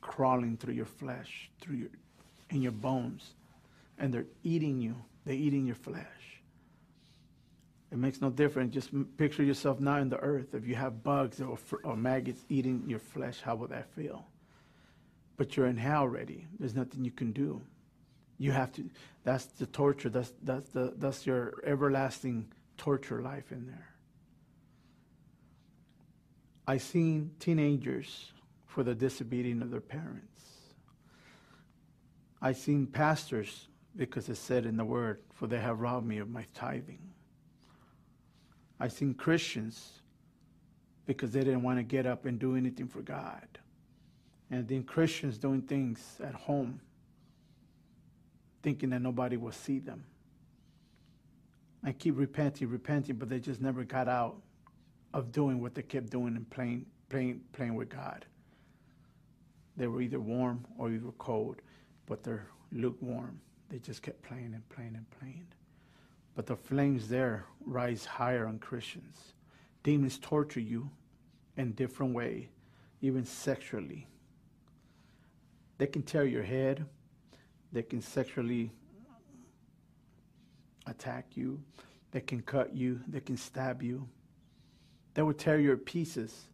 crawling 0.00 0.56
through 0.56 0.74
your 0.74 0.86
flesh, 0.86 1.50
through 1.60 1.76
your, 1.76 1.90
in 2.50 2.62
your 2.62 2.72
bones. 2.72 3.34
And 3.98 4.12
they're 4.12 4.26
eating 4.42 4.80
you. 4.80 4.96
They're 5.24 5.34
eating 5.34 5.66
your 5.66 5.76
flesh. 5.76 6.33
It 7.94 7.98
makes 7.98 8.20
no 8.20 8.28
difference. 8.28 8.74
Just 8.74 8.90
picture 9.16 9.44
yourself 9.44 9.78
now 9.78 9.98
in 9.98 10.08
the 10.08 10.18
earth. 10.18 10.52
If 10.52 10.66
you 10.66 10.74
have 10.74 11.04
bugs 11.04 11.40
or, 11.40 11.56
or 11.84 11.96
maggots 11.96 12.44
eating 12.48 12.82
your 12.88 12.98
flesh, 12.98 13.40
how 13.40 13.54
would 13.54 13.70
that 13.70 13.88
feel? 13.94 14.26
But 15.36 15.56
you're 15.56 15.68
in 15.68 15.76
hell 15.76 16.00
already. 16.00 16.48
There's 16.58 16.74
nothing 16.74 17.04
you 17.04 17.12
can 17.12 17.30
do. 17.30 17.62
You 18.36 18.50
have 18.50 18.72
to. 18.72 18.90
That's 19.22 19.44
the 19.44 19.66
torture. 19.66 20.08
That's 20.08 20.32
that's 20.42 20.68
the 20.70 20.94
that's 20.96 21.24
your 21.24 21.62
everlasting 21.64 22.52
torture 22.76 23.22
life 23.22 23.52
in 23.52 23.64
there. 23.68 23.94
I 26.66 26.78
seen 26.78 27.30
teenagers 27.38 28.32
for 28.66 28.82
the 28.82 28.96
disobedience 28.96 29.62
of 29.62 29.70
their 29.70 29.80
parents. 29.80 30.42
I 32.42 32.54
seen 32.54 32.88
pastors 32.88 33.68
because 33.94 34.28
it 34.28 34.36
said 34.36 34.66
in 34.66 34.76
the 34.76 34.84
word, 34.84 35.20
for 35.32 35.46
they 35.46 35.60
have 35.60 35.78
robbed 35.78 36.08
me 36.08 36.18
of 36.18 36.28
my 36.28 36.44
tithing. 36.54 37.13
I've 38.80 38.92
seen 38.92 39.14
Christians 39.14 40.00
because 41.06 41.32
they 41.32 41.40
didn't 41.40 41.62
want 41.62 41.78
to 41.78 41.82
get 41.82 42.06
up 42.06 42.24
and 42.24 42.38
do 42.38 42.56
anything 42.56 42.88
for 42.88 43.02
God. 43.02 43.46
And 44.50 44.66
then 44.66 44.82
Christians 44.84 45.38
doing 45.38 45.62
things 45.62 46.20
at 46.22 46.34
home, 46.34 46.80
thinking 48.62 48.90
that 48.90 49.02
nobody 49.02 49.36
will 49.36 49.52
see 49.52 49.78
them. 49.78 50.04
I 51.82 51.92
keep 51.92 52.18
repenting, 52.18 52.68
repenting, 52.68 53.16
but 53.16 53.28
they 53.28 53.38
just 53.38 53.60
never 53.60 53.84
got 53.84 54.08
out 54.08 54.36
of 55.12 55.32
doing 55.32 55.60
what 55.60 55.74
they 55.74 55.82
kept 55.82 56.10
doing 56.10 56.34
and 56.36 56.48
playing, 56.48 56.86
playing, 57.10 57.40
playing 57.52 57.74
with 57.74 57.90
God. 57.90 58.24
They 59.76 59.86
were 59.86 60.00
either 60.00 60.20
warm 60.20 60.64
or 60.78 60.90
either 60.90 61.10
cold, 61.18 61.56
but 62.06 62.22
they're 62.22 62.46
lukewarm. 62.72 63.40
They 63.68 63.78
just 63.78 64.02
kept 64.02 64.22
playing 64.22 64.52
and 64.54 64.68
playing 64.70 64.94
and 64.94 65.10
playing. 65.18 65.46
But 66.34 66.46
the 66.46 66.56
flames 66.56 67.08
there 67.08 67.46
rise 67.64 68.04
higher 68.04 68.46
on 68.46 68.58
Christians. 68.58 69.34
Demons 69.82 70.18
torture 70.18 70.60
you 70.60 70.90
in 71.56 71.72
different 71.72 72.14
way, 72.14 72.48
even 73.00 73.24
sexually. 73.24 74.08
They 75.78 75.86
can 75.86 76.02
tear 76.02 76.24
your 76.24 76.42
head. 76.42 76.84
They 77.72 77.82
can 77.82 78.00
sexually 78.00 78.70
attack 80.86 81.36
you. 81.36 81.60
They 82.10 82.20
can 82.20 82.40
cut 82.42 82.74
you. 82.74 83.00
They 83.08 83.20
can 83.20 83.36
stab 83.36 83.82
you. 83.82 84.08
They 85.14 85.22
will 85.22 85.34
tear 85.34 85.60
your 85.60 85.76
pieces, 85.76 86.46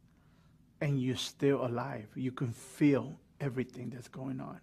and 0.81 1.01
you're 1.01 1.17
still 1.17 1.65
alive. 1.65 2.09
You 2.15 2.33
can 2.33 2.53
feel 2.53 3.19
everything 3.41 3.91
that's 3.91 4.09
going 4.09 4.41
on. 4.41 4.61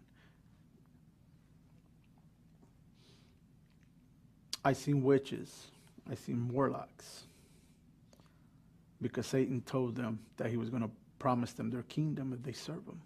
I 4.67 4.73
seen 4.73 5.01
witches. 5.01 5.67
I 6.11 6.15
seen 6.15 6.49
warlocks. 6.49 7.23
Because 9.01 9.25
Satan 9.25 9.61
told 9.61 9.95
them 9.95 10.19
that 10.35 10.49
he 10.49 10.57
was 10.57 10.69
going 10.69 10.83
to 10.83 10.89
promise 11.19 11.53
them 11.53 11.69
their 11.69 11.83
kingdom 11.83 12.33
if 12.33 12.43
they 12.43 12.51
serve 12.51 12.85
him, 12.85 12.99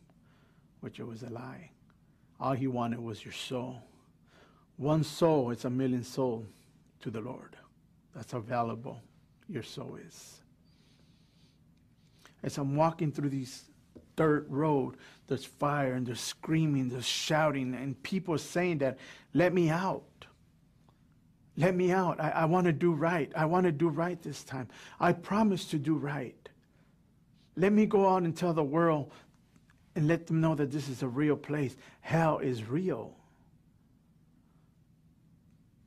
which 0.80 1.00
it 1.00 1.04
was 1.04 1.22
a 1.22 1.30
lie. 1.30 1.70
All 2.40 2.54
he 2.54 2.66
wanted 2.66 3.00
was 3.00 3.24
your 3.24 3.32
soul. 3.32 3.84
One 4.78 5.04
soul 5.04 5.52
is 5.52 5.64
a 5.64 5.70
million 5.70 6.04
soul 6.04 6.48
to 7.02 7.12
the 7.12 7.22
Lord. 7.22 7.56
That's 8.16 8.32
how 8.32 8.40
valuable 8.40 9.00
your 9.48 9.62
soul 9.62 10.00
is. 10.08 10.42
As 12.42 12.58
I'm 12.58 12.76
walking 12.76 13.12
through 13.12 13.30
these 13.30 13.66
dirt 14.16 14.48
road, 14.50 14.96
there's 15.28 15.46
fire 15.46 15.94
and 15.94 16.08
there's 16.08 16.22
screaming, 16.22 16.90
there's 16.90 17.06
shouting, 17.06 17.76
and 17.76 18.02
people 18.02 18.36
saying 18.40 18.80
that, 18.80 18.98
let 19.36 19.54
me 19.54 19.70
out. 19.70 20.02
Let 21.58 21.76
me 21.76 21.92
out. 21.92 22.20
I, 22.20 22.30
I 22.30 22.46
want 22.46 22.66
to 22.66 22.74
do 22.74 22.94
right. 22.94 23.32
I 23.36 23.46
want 23.46 23.66
to 23.66 23.72
do 23.72 23.90
right 23.90 24.22
this 24.22 24.44
time. 24.44 24.70
I 25.00 25.14
promise 25.14 25.66
to 25.66 25.78
do 25.78 25.96
right. 25.96 26.36
Let 27.56 27.74
me 27.74 27.86
go 27.86 28.08
out 28.08 28.24
and 28.24 28.36
tell 28.36 28.54
the 28.54 28.64
world 28.64 29.12
and 29.96 30.08
let 30.08 30.28
them 30.28 30.40
know 30.40 30.56
that 30.56 30.72
this 30.72 30.88
is 30.88 31.04
a 31.04 31.08
real 31.08 31.36
place. 31.36 31.76
Hell 32.00 32.40
is 32.40 32.64
real. 32.64 33.16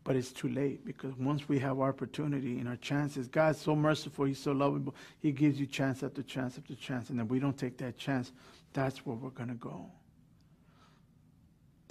But 0.04 0.16
it's 0.16 0.32
too 0.32 0.48
late 0.48 0.84
because 0.84 1.16
once 1.16 1.48
we 1.48 1.58
have 1.60 1.80
our 1.80 1.88
opportunity 1.88 2.58
and 2.58 2.68
our 2.68 2.76
chances, 2.76 3.26
God's 3.26 3.58
so 3.58 3.74
merciful, 3.74 4.26
He's 4.26 4.38
so 4.38 4.52
lovable, 4.52 4.94
He 5.20 5.32
gives 5.32 5.58
you 5.58 5.64
chance 5.64 6.02
after 6.02 6.22
chance 6.22 6.58
after 6.58 6.74
chance. 6.74 7.08
And 7.08 7.18
if 7.20 7.28
we 7.28 7.38
don't 7.38 7.56
take 7.56 7.78
that 7.78 7.96
chance, 7.96 8.32
that's 8.74 9.06
where 9.06 9.16
we're 9.16 9.30
going 9.30 9.48
to 9.48 9.54
go. 9.54 9.90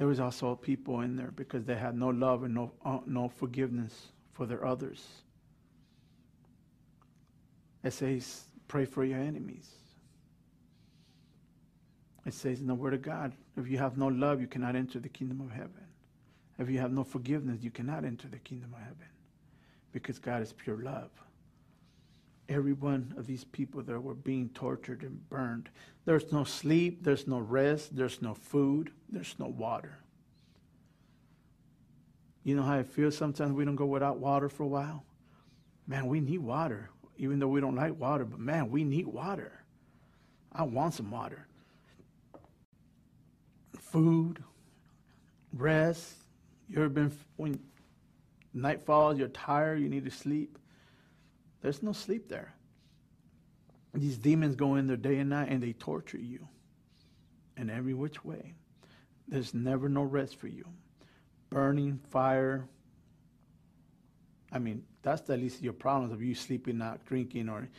There 0.03 0.09
was 0.09 0.19
also 0.19 0.55
people 0.55 0.99
in 0.99 1.15
there 1.15 1.31
because 1.33 1.63
they 1.63 1.77
had 1.77 1.95
no 1.95 2.09
love 2.09 2.43
and 2.43 2.53
no, 2.53 2.73
uh, 2.83 2.97
no 3.05 3.29
forgiveness 3.29 4.09
for 4.33 4.45
their 4.45 4.65
others. 4.65 5.01
It 7.85 7.93
says, 7.93 8.41
pray 8.67 8.83
for 8.83 9.05
your 9.05 9.19
enemies. 9.19 9.69
It 12.25 12.33
says 12.33 12.59
in 12.59 12.67
the 12.67 12.75
Word 12.75 12.93
of 12.93 13.01
God, 13.01 13.31
if 13.55 13.69
you 13.69 13.77
have 13.77 13.97
no 13.97 14.07
love, 14.07 14.41
you 14.41 14.47
cannot 14.47 14.75
enter 14.75 14.99
the 14.99 15.07
kingdom 15.07 15.39
of 15.39 15.51
heaven. 15.51 15.87
If 16.59 16.69
you 16.69 16.79
have 16.79 16.91
no 16.91 17.05
forgiveness, 17.05 17.63
you 17.63 17.71
cannot 17.71 18.03
enter 18.03 18.27
the 18.27 18.39
kingdom 18.39 18.73
of 18.73 18.81
heaven 18.81 19.07
because 19.93 20.19
God 20.19 20.41
is 20.41 20.51
pure 20.51 20.83
love. 20.83 21.11
Every 22.49 22.73
one 22.73 23.13
of 23.17 23.25
these 23.25 23.45
people 23.45 23.81
that 23.83 23.99
were 23.99 24.13
being 24.13 24.49
tortured 24.49 25.01
and 25.03 25.27
burned, 25.29 25.69
there's 26.05 26.31
no 26.31 26.43
sleep, 26.43 27.03
there's 27.03 27.27
no 27.27 27.39
rest, 27.39 27.95
there's 27.95 28.21
no 28.21 28.33
food, 28.33 28.91
there's 29.09 29.35
no 29.39 29.47
water. 29.47 29.97
You 32.43 32.55
know 32.55 32.63
how 32.63 32.77
I 32.77 32.83
feel 32.83 33.11
sometimes 33.11 33.53
we 33.53 33.63
don't 33.63 33.77
go 33.77 33.85
without 33.85 34.19
water 34.19 34.49
for 34.49 34.63
a 34.63 34.67
while? 34.67 35.05
Man, 35.87 36.07
we 36.07 36.19
need 36.19 36.39
water, 36.39 36.89
even 37.17 37.39
though 37.39 37.47
we 37.47 37.61
don't 37.61 37.75
like 37.75 37.97
water, 37.99 38.25
but 38.25 38.39
man, 38.39 38.69
we 38.69 38.83
need 38.83 39.07
water. 39.07 39.63
I 40.51 40.63
want 40.63 40.93
some 40.93 41.09
water. 41.09 41.47
Food, 43.79 44.43
rest. 45.53 46.15
You 46.69 46.77
ever 46.77 46.89
been 46.89 47.11
when 47.37 47.59
Night 48.53 48.83
falls, 48.83 49.17
you're 49.17 49.29
tired, 49.29 49.79
you 49.79 49.89
need 49.89 50.05
to 50.05 50.11
sleep. 50.11 50.57
There's 51.63 51.81
no 51.81 51.93
sleep 51.93 52.27
there. 52.27 52.53
These 53.93 54.17
demons 54.17 54.55
go 54.55 54.75
in 54.75 54.85
there 54.85 54.97
day 54.97 55.17
and 55.17 55.29
night 55.29 55.49
and 55.49 55.63
they 55.63 55.73
torture 55.73 56.17
you 56.17 56.47
in 57.57 57.69
every 57.69 57.93
which 57.93 58.25
way. 58.25 58.53
There's 59.27 59.53
never 59.53 59.87
no 59.87 60.03
rest 60.03 60.35
for 60.39 60.47
you. 60.47 60.65
Burning, 61.49 61.99
fire. 62.09 62.67
I 64.51 64.59
mean, 64.59 64.83
that's 65.03 65.21
the 65.21 65.37
least 65.37 65.59
of 65.59 65.63
your 65.63 65.73
problems 65.73 66.11
of 66.11 66.21
you 66.21 66.35
sleeping, 66.35 66.77
not 66.77 67.05
drinking, 67.05 67.47
or 67.47 67.69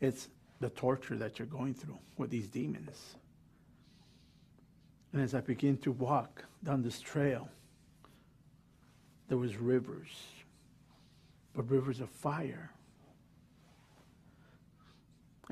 it's 0.00 0.28
the 0.60 0.70
torture 0.70 1.16
that 1.16 1.38
you're 1.38 1.46
going 1.46 1.74
through 1.74 1.98
with 2.16 2.30
these 2.30 2.46
demons. 2.46 3.16
And 5.12 5.20
as 5.20 5.34
I 5.34 5.40
begin 5.40 5.78
to 5.78 5.90
walk 5.90 6.44
down 6.62 6.82
this 6.82 7.00
trail, 7.00 7.48
there 9.28 9.38
was 9.38 9.56
rivers, 9.56 10.10
but 11.54 11.68
rivers 11.68 12.00
of 12.00 12.08
fire. 12.08 12.70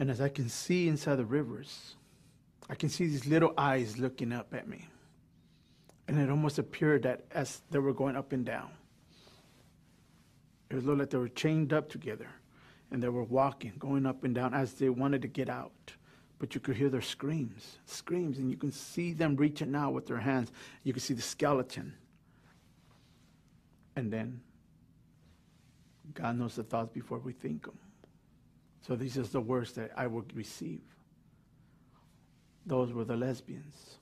And 0.01 0.11
as 0.11 0.23
I 0.23 0.31
can 0.31 0.49
see 0.49 0.89
inside 0.89 1.17
the 1.17 1.27
rivers, 1.27 1.95
I 2.71 2.75
can 2.75 2.89
see 2.89 3.07
these 3.07 3.27
little 3.27 3.53
eyes 3.59 3.99
looking 3.99 4.33
up 4.33 4.55
at 4.55 4.67
me. 4.67 4.89
And 6.09 6.19
it 6.19 6.31
almost 6.31 6.59
appeared 6.59 7.03
that 7.03 7.27
as 7.33 7.61
they 7.71 7.81
were 7.81 7.93
going 7.93 8.17
up 8.17 8.33
and 8.33 8.43
down, 8.43 8.71
it 10.71 10.77
was 10.77 10.87
like 10.87 11.11
they 11.11 11.19
were 11.19 11.29
chained 11.29 11.75
up 11.75 11.91
together 11.91 12.29
and 12.91 13.03
they 13.03 13.11
were 13.11 13.25
walking, 13.25 13.75
going 13.79 14.07
up 14.07 14.25
and 14.25 14.35
down 14.35 14.55
as 14.55 14.73
they 14.73 14.89
wanted 14.89 15.21
to 15.21 15.29
get 15.29 15.51
out. 15.51 15.93
But 16.39 16.55
you 16.55 16.63
could 16.63 16.77
hear 16.77 16.89
their 16.89 17.03
screams, 17.03 17.77
screams, 17.85 18.39
and 18.39 18.51
you 18.51 18.57
can 18.57 18.73
see 18.73 19.13
them 19.13 19.37
reaching 19.37 19.75
out 19.75 19.93
with 19.93 20.07
their 20.07 20.17
hands. 20.17 20.51
You 20.83 20.95
can 20.95 21.03
see 21.03 21.13
the 21.13 21.21
skeleton. 21.21 21.93
And 23.97 24.11
then 24.11 24.41
God 26.15 26.39
knows 26.39 26.57
the 26.57 26.63
thoughts 26.63 26.91
before 26.91 27.19
we 27.19 27.35
think 27.35 27.67
them. 27.67 27.79
So 28.81 28.97
these 28.97 29.19
are 29.19 29.23
the 29.23 29.41
words 29.41 29.73
that 29.73 29.93
I 29.97 30.07
would 30.07 30.35
receive. 30.37 30.81
Those 32.67 32.93
were 32.93 33.05
the 33.05 33.17
lesbians. 33.17 33.97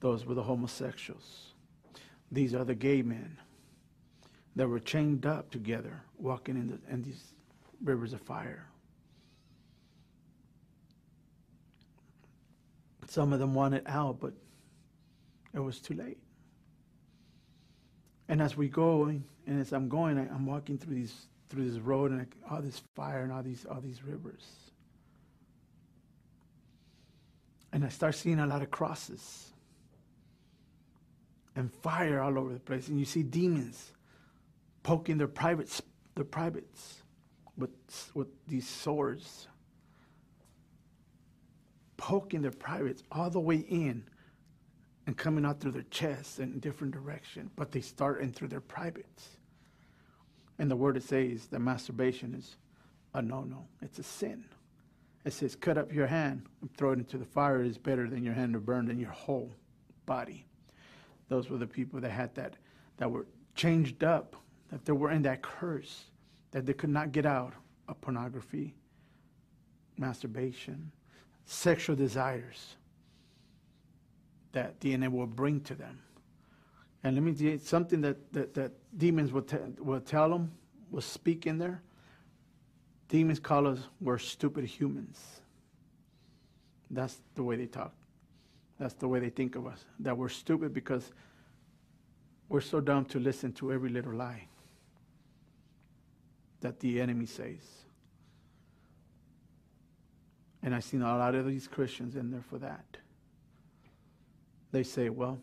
Those 0.00 0.24
were 0.24 0.34
the 0.34 0.42
homosexuals. 0.42 1.54
These 2.30 2.54
are 2.54 2.64
the 2.64 2.74
gay 2.74 3.02
men 3.02 3.38
that 4.56 4.68
were 4.68 4.80
chained 4.80 5.26
up 5.26 5.50
together, 5.50 6.02
walking 6.18 6.56
in, 6.56 6.68
the, 6.68 6.78
in 6.90 7.02
these 7.02 7.34
rivers 7.82 8.12
of 8.12 8.20
fire. 8.20 8.66
Some 13.08 13.32
of 13.32 13.38
them 13.38 13.54
wanted 13.54 13.84
out, 13.86 14.18
but 14.20 14.32
it 15.54 15.60
was 15.60 15.80
too 15.80 15.94
late. 15.94 16.18
And 18.28 18.42
as 18.42 18.56
we 18.56 18.68
go, 18.68 19.04
and 19.04 19.24
as 19.46 19.72
I'm 19.72 19.88
going, 19.88 20.18
I, 20.18 20.22
am 20.34 20.46
walking 20.46 20.78
through 20.78 20.94
these 20.94 21.26
through 21.48 21.70
this 21.70 21.80
road, 21.80 22.10
and 22.10 22.26
all 22.50 22.60
this 22.60 22.82
fire 22.94 23.22
and 23.22 23.32
all 23.32 23.42
these 23.42 23.64
all 23.66 23.80
these 23.80 24.02
rivers. 24.02 24.44
And 27.72 27.84
I 27.84 27.88
start 27.88 28.14
seeing 28.14 28.38
a 28.38 28.46
lot 28.46 28.62
of 28.62 28.70
crosses 28.70 29.50
and 31.54 31.72
fire 31.72 32.20
all 32.20 32.38
over 32.38 32.52
the 32.52 32.60
place, 32.60 32.88
and 32.88 32.98
you 32.98 33.04
see 33.04 33.22
demons 33.22 33.92
poking 34.82 35.18
their 35.18 35.28
privates, 35.28 35.82
their 36.14 36.24
privates, 36.24 37.02
with 37.56 37.70
with 38.14 38.28
these 38.46 38.68
swords, 38.68 39.48
poking 41.96 42.42
their 42.42 42.50
privates 42.50 43.02
all 43.10 43.30
the 43.30 43.40
way 43.40 43.56
in 43.56 44.04
and 45.06 45.16
coming 45.16 45.44
out 45.44 45.60
through 45.60 45.72
their 45.72 45.86
chests 45.90 46.38
in 46.38 46.58
different 46.58 46.92
direction, 46.92 47.50
but 47.56 47.70
they 47.70 47.80
start 47.80 48.20
in 48.20 48.32
through 48.32 48.48
their 48.48 48.60
privates. 48.60 49.35
And 50.58 50.70
the 50.70 50.76
word 50.76 50.96
it 50.96 51.02
says 51.02 51.46
that 51.48 51.60
masturbation 51.60 52.34
is 52.34 52.56
a 53.14 53.22
no-no. 53.22 53.66
It's 53.82 53.98
a 53.98 54.02
sin. 54.02 54.44
It 55.24 55.32
says, 55.32 55.56
cut 55.56 55.76
up 55.76 55.92
your 55.92 56.06
hand 56.06 56.46
and 56.60 56.74
throw 56.76 56.92
it 56.92 56.98
into 56.98 57.18
the 57.18 57.24
fire. 57.24 57.62
It 57.62 57.66
is 57.66 57.78
better 57.78 58.08
than 58.08 58.22
your 58.22 58.34
hand 58.34 58.52
to 58.54 58.60
burn 58.60 58.86
than 58.86 58.98
your 58.98 59.10
whole 59.10 59.52
body. 60.06 60.46
Those 61.28 61.50
were 61.50 61.58
the 61.58 61.66
people 61.66 62.00
that 62.00 62.10
had 62.10 62.34
that, 62.36 62.54
that 62.98 63.10
were 63.10 63.26
changed 63.54 64.04
up, 64.04 64.36
that 64.70 64.84
they 64.84 64.92
were 64.92 65.10
in 65.10 65.22
that 65.22 65.42
curse, 65.42 66.04
that 66.52 66.64
they 66.64 66.72
could 66.72 66.90
not 66.90 67.12
get 67.12 67.26
out 67.26 67.54
of 67.88 68.00
pornography, 68.00 68.74
masturbation, 69.98 70.92
sexual 71.44 71.96
desires 71.96 72.76
that 74.52 74.78
DNA 74.80 75.10
will 75.10 75.26
bring 75.26 75.60
to 75.60 75.74
them. 75.74 75.98
And 77.06 77.14
let 77.14 77.22
me 77.22 77.32
tell 77.34 77.46
you 77.46 77.58
something 77.58 78.00
that, 78.00 78.32
that, 78.32 78.54
that 78.54 78.72
demons 78.98 79.32
will, 79.32 79.46
will 79.78 80.00
tell 80.00 80.28
them, 80.28 80.50
will 80.90 81.00
speak 81.00 81.46
in 81.46 81.56
there. 81.56 81.80
Demons 83.08 83.38
call 83.38 83.68
us, 83.68 83.78
we're 84.00 84.18
stupid 84.18 84.64
humans. 84.64 85.40
That's 86.90 87.18
the 87.36 87.44
way 87.44 87.54
they 87.54 87.66
talk. 87.66 87.92
That's 88.80 88.94
the 88.94 89.06
way 89.06 89.20
they 89.20 89.30
think 89.30 89.54
of 89.54 89.68
us. 89.68 89.84
That 90.00 90.18
we're 90.18 90.28
stupid 90.28 90.74
because 90.74 91.12
we're 92.48 92.60
so 92.60 92.80
dumb 92.80 93.04
to 93.04 93.20
listen 93.20 93.52
to 93.52 93.72
every 93.72 93.90
little 93.90 94.12
lie 94.12 94.48
that 96.60 96.80
the 96.80 97.00
enemy 97.00 97.26
says. 97.26 97.84
And 100.60 100.74
I've 100.74 100.82
seen 100.82 101.02
a 101.02 101.16
lot 101.16 101.36
of 101.36 101.46
these 101.46 101.68
Christians 101.68 102.16
in 102.16 102.32
there 102.32 102.42
for 102.50 102.58
that 102.58 102.96
they 104.72 104.82
say, 104.82 105.08
well, 105.08 105.38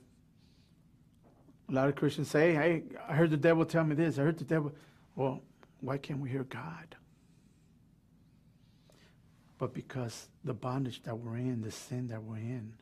a 1.69 1.71
lot 1.71 1.89
of 1.89 1.95
Christians 1.95 2.29
say, 2.29 2.53
hey, 2.53 2.83
I 3.07 3.13
heard 3.13 3.31
the 3.31 3.37
devil 3.37 3.65
tell 3.65 3.83
me 3.83 3.95
this. 3.95 4.19
I 4.19 4.23
heard 4.23 4.37
the 4.37 4.43
devil. 4.43 4.71
Well, 5.15 5.41
why 5.81 5.97
can't 5.97 6.19
we 6.19 6.29
hear 6.29 6.43
God? 6.43 6.95
But 9.57 9.73
because 9.73 10.27
the 10.43 10.53
bondage 10.53 11.03
that 11.03 11.17
we're 11.17 11.37
in, 11.37 11.61
the 11.61 11.71
sin 11.71 12.07
that 12.07 12.21
we're 12.21 12.37
in, 12.37 12.73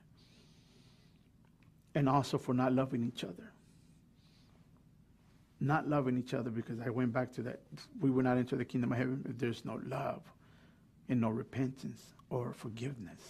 and 1.94 2.08
also 2.10 2.38
for 2.38 2.54
not 2.54 2.74
loving 2.74 3.04
each 3.04 3.24
other. 3.24 3.52
Not 5.60 5.88
loving 5.88 6.18
each 6.18 6.34
other 6.34 6.50
because 6.50 6.80
I 6.80 6.90
went 6.90 7.14
back 7.14 7.32
to 7.34 7.44
that. 7.44 7.60
We 8.00 8.10
will 8.10 8.24
not 8.24 8.38
enter 8.38 8.56
the 8.56 8.66
kingdom 8.66 8.92
of 8.94 8.98
heaven 8.98 9.24
if 9.30 9.38
there's 9.38 9.64
no 9.64 9.80
love 9.86 10.22
and 11.08 11.22
no 11.22 11.30
repentance 11.30 12.02
or 12.30 12.54
forgiveness. 12.54 13.22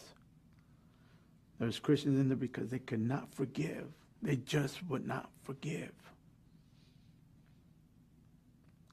There's 1.60 1.80
Christians 1.80 2.20
in 2.20 2.30
there 2.30 2.38
because 2.38 2.70
they 2.70 2.80
cannot 2.80 3.34
forgive. 3.34 3.88
They 4.22 4.36
just 4.36 4.88
would 4.88 5.08
not 5.08 5.30
forgive. 5.44 5.92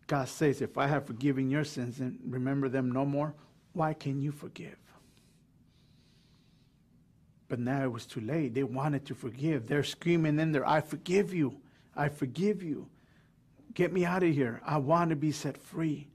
God 0.07 0.29
says, 0.29 0.63
if 0.63 0.79
I 0.79 0.87
have 0.87 1.07
forgiven 1.07 1.51
your 1.51 1.65
sins 1.65 2.01
and 2.01 2.19
remember 2.27 2.69
them 2.69 2.91
no 2.91 3.05
more, 3.05 3.35
why 3.75 3.93
can 3.93 4.23
you 4.23 4.33
forgive? 4.33 4.79
But 7.47 7.61
now 7.61 7.83
it 7.85 7.93
was 7.93 8.07
too 8.07 8.21
late. 8.21 8.55
They 8.55 8.63
wanted 8.63 9.05
to 9.07 9.15
forgive. 9.15 9.67
They're 9.67 9.85
screaming 9.85 10.39
in 10.39 10.53
there, 10.53 10.67
I 10.67 10.81
forgive 10.81 11.35
you. 11.35 11.61
I 11.95 12.09
forgive 12.09 12.63
you. 12.63 12.89
Get 13.75 13.93
me 13.93 14.05
out 14.05 14.23
of 14.23 14.33
here. 14.33 14.63
I 14.65 14.79
want 14.79 15.11
to 15.11 15.17
be 15.17 15.33
set 15.33 15.59
free. 15.59 16.09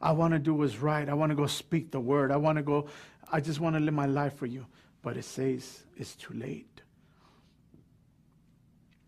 I 0.00 0.12
want 0.12 0.32
to 0.32 0.38
do 0.38 0.54
what's 0.54 0.78
right. 0.78 1.08
I 1.08 1.14
want 1.14 1.30
to 1.30 1.36
go 1.36 1.46
speak 1.46 1.90
the 1.90 2.00
word. 2.00 2.30
I 2.30 2.36
want 2.36 2.56
to 2.56 2.62
go, 2.62 2.86
I 3.32 3.40
just 3.40 3.60
want 3.60 3.74
to 3.76 3.80
live 3.80 3.94
my 3.94 4.06
life 4.06 4.36
for 4.36 4.46
you. 4.46 4.66
But 5.02 5.16
it 5.16 5.24
says 5.24 5.84
it's 5.96 6.14
too 6.14 6.34
late. 6.34 6.69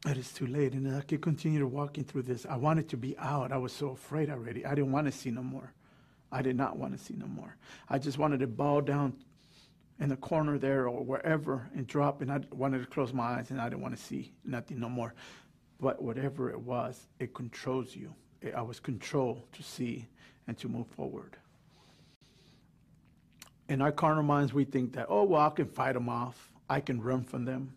It 0.07 0.17
is 0.17 0.33
too 0.33 0.47
late. 0.47 0.73
And 0.73 0.95
I 0.95 1.01
could 1.03 1.21
continue 1.21 1.67
walking 1.67 2.05
through 2.05 2.23
this. 2.23 2.45
I 2.49 2.57
wanted 2.57 2.89
to 2.91 2.97
be 2.97 3.17
out. 3.19 3.53
I 3.53 3.57
was 3.59 3.73
so 3.73 3.91
afraid 3.91 4.31
already. 4.31 4.67
I 4.67 4.75
didn't 4.75 4.93
want 4.93 5.07
to 5.07 5.13
see 5.13 5.31
no 5.31 5.43
more. 5.43 5.73
I 6.31 6.43
did 6.43 6.57
not 6.57 6.77
want 6.77 6.97
to 6.97 7.05
see 7.05 7.15
no 7.15 7.27
more. 7.27 7.57
I 7.89 7.99
just 7.99 8.19
wanted 8.19 8.41
to 8.41 8.47
bow 8.47 8.81
down 8.81 9.15
in 10.01 10.09
the 10.09 10.17
corner 10.17 10.59
there 10.59 10.89
or 10.89 11.05
wherever 11.05 11.71
and 11.75 11.87
drop. 11.87 12.23
And 12.23 12.33
I 12.33 12.41
wanted 12.51 12.81
to 12.81 12.87
close 12.87 13.13
my 13.13 13.25
eyes 13.25 13.51
and 13.51 13.61
I 13.61 13.69
didn't 13.69 13.83
want 13.83 13.97
to 13.97 14.03
see 14.03 14.33
nothing 14.45 14.81
no 14.81 14.89
more. 14.89 15.15
But 15.79 16.03
whatever 16.03 16.51
it 16.51 16.61
was, 16.61 17.09
it 17.19 17.35
controls 17.35 17.95
you. 17.95 18.15
I 18.57 18.63
was 18.63 18.81
controlled 18.81 19.43
to 19.53 19.63
see 19.63 20.09
and 20.49 20.59
to 20.59 20.69
move 20.69 20.89
forward 20.89 21.37
in 23.73 23.81
our 23.81 23.91
carnal 23.91 24.23
minds, 24.23 24.53
we 24.53 24.65
think 24.65 24.93
that, 24.93 25.07
oh, 25.09 25.25
well, 25.25 25.41
I 25.41 25.51
can 25.51 25.67
fight 25.67 25.95
them 25.95 26.09
off. 26.09 26.51
I 26.69 26.81
can 26.81 27.01
run 27.01 27.25
from 27.25 27.47
them. 27.47 27.73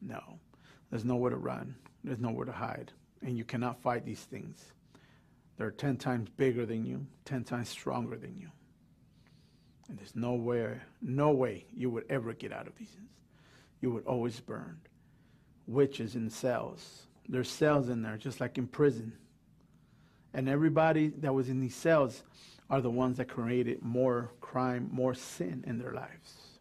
No, 0.00 0.20
there's 0.92 1.06
nowhere 1.06 1.30
to 1.30 1.36
run. 1.36 1.74
There's 2.04 2.20
nowhere 2.20 2.44
to 2.44 2.52
hide. 2.52 2.92
And 3.22 3.38
you 3.38 3.44
cannot 3.44 3.80
fight 3.80 4.04
these 4.04 4.20
things. 4.20 4.72
They're 5.56 5.70
10 5.70 5.96
times 5.96 6.28
bigger 6.36 6.66
than 6.66 6.84
you, 6.84 7.06
10 7.24 7.44
times 7.44 7.70
stronger 7.70 8.18
than 8.18 8.36
you. 8.36 8.50
And 9.88 9.98
there's 9.98 10.14
nowhere, 10.14 10.82
no 11.00 11.30
way 11.30 11.64
you 11.74 11.88
would 11.88 12.04
ever 12.10 12.34
get 12.34 12.52
out 12.52 12.66
of 12.66 12.76
these. 12.76 12.94
You 13.80 13.90
would 13.90 14.04
always 14.04 14.38
burn. 14.38 14.80
Witches 15.66 16.14
in 16.14 16.28
cells. 16.28 17.06
There's 17.26 17.48
cells 17.48 17.88
in 17.88 18.02
there, 18.02 18.18
just 18.18 18.38
like 18.38 18.58
in 18.58 18.66
prison. 18.66 19.14
And 20.34 20.46
everybody 20.46 21.08
that 21.20 21.32
was 21.32 21.48
in 21.48 21.60
these 21.60 21.74
cells, 21.74 22.22
are 22.68 22.82
the 22.82 22.90
ones 22.90 23.16
that 23.16 23.28
created 23.28 23.82
more 23.82 24.30
crime, 24.40 24.88
more 24.92 25.14
sin 25.14 25.64
in 25.66 25.78
their 25.78 25.92
lives. 25.92 26.58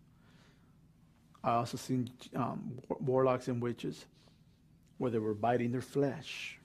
I 1.43 1.55
also 1.55 1.77
seen 1.77 2.09
um, 2.35 2.79
warlocks 2.99 3.47
and 3.47 3.61
witches 3.61 4.05
where 5.01 5.09
they 5.09 5.17
were 5.17 5.33
biting 5.33 5.71
their 5.71 5.81
flesh. 5.81 6.59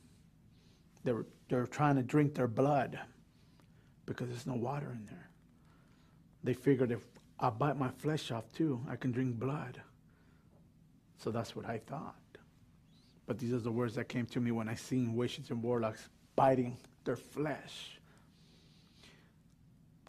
They're, 1.04 1.24
they're 1.48 1.66
trying 1.66 1.96
to 1.96 2.02
drink 2.02 2.34
their 2.34 2.46
blood 2.46 2.98
because 4.04 4.28
there's 4.28 4.46
no 4.46 4.52
water 4.52 4.92
in 4.92 5.06
there. 5.06 5.30
They 6.44 6.52
figured 6.52 6.92
if 6.92 7.00
I 7.40 7.48
bite 7.48 7.78
my 7.78 7.88
flesh 7.88 8.30
off 8.30 8.52
too, 8.52 8.78
I 8.90 8.96
can 8.96 9.10
drink 9.10 9.36
blood. 9.36 9.80
So 11.16 11.30
that's 11.30 11.56
what 11.56 11.64
I 11.64 11.78
thought. 11.78 12.14
But 13.26 13.38
these 13.38 13.54
are 13.54 13.58
the 13.58 13.72
words 13.72 13.94
that 13.94 14.10
came 14.10 14.26
to 14.26 14.40
me 14.40 14.50
when 14.50 14.68
I 14.68 14.74
seen 14.74 15.16
witches 15.16 15.48
and 15.48 15.62
warlocks 15.62 16.10
biting 16.36 16.76
their 17.04 17.16
flesh. 17.16 17.98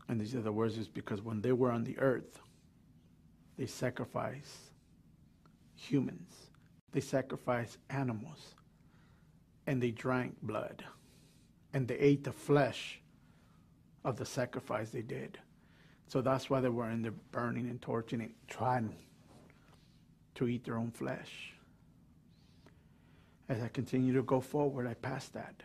And 0.10 0.20
these 0.20 0.36
are 0.36 0.42
the 0.42 0.52
words 0.52 0.78
is 0.78 0.90
because 0.90 1.22
when 1.22 1.40
they 1.40 1.54
were 1.54 1.72
on 1.72 1.86
the 1.86 1.98
earth, 1.98 2.42
they 3.58 3.68
sacrificed 3.68 4.74
humans, 5.76 6.47
they 6.92 7.02
sacrificed 7.02 7.78
animals, 7.90 8.56
and 9.66 9.82
they 9.82 9.92
drank 9.92 10.36
blood, 10.42 10.84
and 11.74 11.88
they 11.88 11.98
ate 11.98 12.24
the 12.24 12.32
flesh 12.32 13.00
of 14.04 14.18
the 14.18 14.26
sacrifice 14.26 14.90
they 14.90 15.02
did. 15.02 15.38
So 16.08 16.22
that's 16.22 16.50
why 16.50 16.62
they 16.62 16.70
were 16.70 16.90
in 16.90 17.02
there 17.02 17.14
burning 17.32 17.70
and 17.70 17.82
torturing 17.82 18.22
and 18.22 18.34
trying 18.48 18.96
to 20.36 20.48
eat 20.48 20.64
their 20.64 20.78
own 20.78 20.92
flesh. 20.92 21.54
As 23.50 23.62
I 23.62 23.68
continue 23.68 24.14
to 24.14 24.24
go 24.24 24.40
forward, 24.40 24.88
I 24.88 24.94
pass 24.94 25.28
that. 25.30 25.64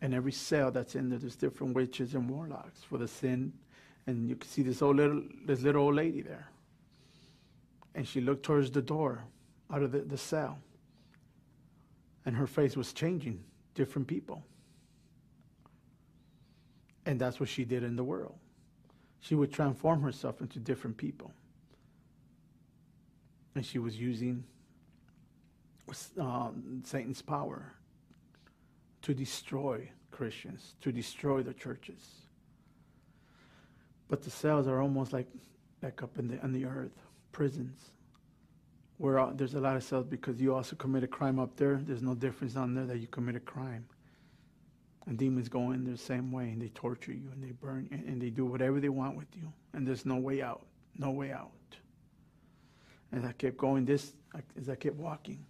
And 0.00 0.12
every 0.12 0.32
cell 0.32 0.70
that's 0.70 0.96
in 0.96 1.08
there, 1.08 1.18
there's 1.18 1.36
different 1.36 1.74
witches 1.74 2.14
and 2.14 2.28
warlocks 2.28 2.82
for 2.82 2.98
the 2.98 3.08
sin. 3.08 3.52
And 4.06 4.28
you 4.28 4.36
can 4.36 4.48
see 4.48 4.62
this 4.62 4.82
old 4.82 4.96
little 4.96 5.22
this 5.46 5.62
little 5.62 5.84
old 5.84 5.94
lady 5.94 6.20
there. 6.20 6.48
And 7.94 8.06
she 8.06 8.20
looked 8.20 8.42
towards 8.42 8.70
the 8.70 8.82
door 8.82 9.24
out 9.74 9.82
of 9.82 9.90
the, 9.90 10.00
the 10.00 10.16
cell. 10.16 10.58
And 12.24 12.36
her 12.36 12.46
face 12.46 12.76
was 12.76 12.92
changing, 12.92 13.42
different 13.74 14.06
people. 14.06 14.42
And 17.06 17.20
that's 17.20 17.40
what 17.40 17.48
she 17.48 17.64
did 17.64 17.82
in 17.82 17.96
the 17.96 18.04
world. 18.04 18.36
She 19.20 19.34
would 19.34 19.52
transform 19.52 20.00
herself 20.00 20.40
into 20.40 20.58
different 20.58 20.96
people. 20.96 21.32
And 23.54 23.66
she 23.66 23.78
was 23.78 23.98
using 23.98 24.44
um, 26.18 26.82
Satan's 26.84 27.20
power 27.20 27.72
to 29.02 29.12
destroy 29.12 29.88
Christians, 30.10 30.74
to 30.80 30.92
destroy 30.92 31.42
the 31.42 31.52
churches. 31.52 32.10
But 34.08 34.22
the 34.22 34.30
cells 34.30 34.66
are 34.66 34.80
almost 34.80 35.12
like, 35.12 35.26
like 35.82 36.02
up 36.02 36.18
in 36.18 36.28
the, 36.28 36.42
on 36.42 36.52
the 36.52 36.64
earth, 36.64 36.92
prisons, 37.32 37.90
where 38.98 39.18
uh, 39.18 39.32
there's 39.34 39.54
a 39.54 39.60
lot 39.60 39.76
of 39.76 39.82
cells 39.82 40.06
because 40.06 40.40
you 40.40 40.54
also 40.54 40.76
commit 40.76 41.02
a 41.02 41.08
crime 41.08 41.38
up 41.38 41.56
there. 41.56 41.80
There's 41.82 42.02
no 42.02 42.14
difference 42.14 42.56
on 42.56 42.74
there 42.74 42.86
that 42.86 42.98
you 42.98 43.06
commit 43.08 43.36
a 43.36 43.40
crime. 43.40 43.86
And 45.06 45.18
demons 45.18 45.48
go 45.48 45.72
in 45.72 45.84
the 45.84 45.98
same 45.98 46.32
way, 46.32 46.44
and 46.44 46.62
they 46.62 46.68
torture 46.68 47.12
you, 47.12 47.28
and 47.32 47.42
they 47.42 47.52
burn 47.52 47.88
you, 47.90 47.98
and 48.06 48.22
they 48.22 48.30
do 48.30 48.46
whatever 48.46 48.80
they 48.80 48.88
want 48.88 49.16
with 49.16 49.26
you. 49.34 49.52
And 49.74 49.86
there's 49.86 50.06
no 50.06 50.16
way 50.16 50.40
out, 50.40 50.64
no 50.96 51.10
way 51.10 51.30
out. 51.30 51.50
As 53.12 53.24
I 53.24 53.32
kept 53.32 53.58
going 53.58 53.84
this, 53.84 54.14
as 54.58 54.68
I 54.68 54.76
kept 54.76 54.96
walking, 54.96 55.44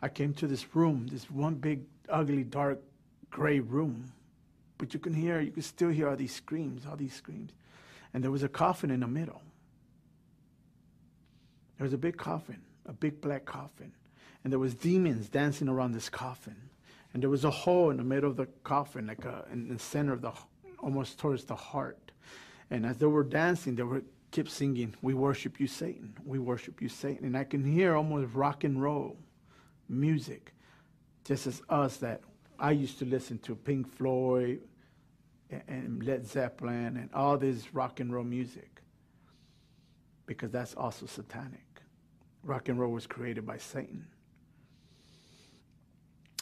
I 0.00 0.08
came 0.08 0.32
to 0.34 0.46
this 0.46 0.74
room, 0.74 1.06
this 1.10 1.30
one 1.30 1.54
big, 1.54 1.82
ugly, 2.08 2.44
dark, 2.44 2.80
gray 3.30 3.60
room. 3.60 4.10
But 4.78 4.94
you 4.94 5.00
can 5.00 5.12
hear, 5.12 5.40
you 5.40 5.50
can 5.50 5.62
still 5.62 5.90
hear 5.90 6.08
all 6.08 6.16
these 6.16 6.34
screams, 6.34 6.86
all 6.86 6.96
these 6.96 7.14
screams. 7.14 7.52
And 8.12 8.22
there 8.22 8.30
was 8.30 8.42
a 8.42 8.48
coffin 8.48 8.90
in 8.90 9.00
the 9.00 9.06
middle. 9.06 9.42
There 11.78 11.84
was 11.84 11.92
a 11.92 11.98
big 11.98 12.16
coffin, 12.16 12.62
a 12.86 12.92
big 12.92 13.20
black 13.20 13.44
coffin. 13.44 13.92
And 14.42 14.52
there 14.52 14.60
was 14.60 14.74
demons 14.74 15.28
dancing 15.28 15.68
around 15.68 15.92
this 15.92 16.08
coffin. 16.08 16.56
And 17.12 17.22
there 17.22 17.30
was 17.30 17.44
a 17.44 17.50
hole 17.50 17.90
in 17.90 17.96
the 17.96 18.04
middle 18.04 18.30
of 18.30 18.36
the 18.36 18.46
coffin, 18.64 19.06
like 19.06 19.24
a, 19.24 19.46
in 19.52 19.68
the 19.68 19.78
center 19.78 20.12
of 20.12 20.20
the, 20.20 20.32
almost 20.80 21.18
towards 21.18 21.44
the 21.44 21.54
heart. 21.54 22.12
And 22.70 22.84
as 22.84 22.98
they 22.98 23.06
were 23.06 23.24
dancing, 23.24 23.76
they 23.76 23.84
were 23.84 24.02
kept 24.32 24.50
singing, 24.50 24.94
"We 25.00 25.14
worship 25.14 25.60
you, 25.60 25.68
Satan. 25.68 26.14
We 26.24 26.40
worship 26.40 26.82
you, 26.82 26.88
Satan." 26.88 27.24
And 27.24 27.36
I 27.36 27.44
can 27.44 27.64
hear 27.64 27.94
almost 27.94 28.34
rock 28.34 28.64
and 28.64 28.82
roll 28.82 29.16
music, 29.88 30.52
just 31.24 31.46
as 31.46 31.62
us 31.68 31.98
that 31.98 32.22
I 32.58 32.72
used 32.72 32.98
to 32.98 33.04
listen 33.04 33.38
to 33.40 33.54
Pink 33.54 33.86
Floyd 33.86 34.62
and 35.68 36.02
Led 36.02 36.26
Zeppelin 36.26 36.96
and 36.96 37.10
all 37.14 37.38
this 37.38 37.72
rock 37.72 38.00
and 38.00 38.12
roll 38.12 38.24
music, 38.24 38.82
because 40.26 40.50
that's 40.50 40.74
also 40.74 41.06
satanic. 41.06 41.73
Rock 42.44 42.68
and 42.68 42.78
roll 42.78 42.92
was 42.92 43.06
created 43.06 43.46
by 43.46 43.58
Satan 43.58 44.06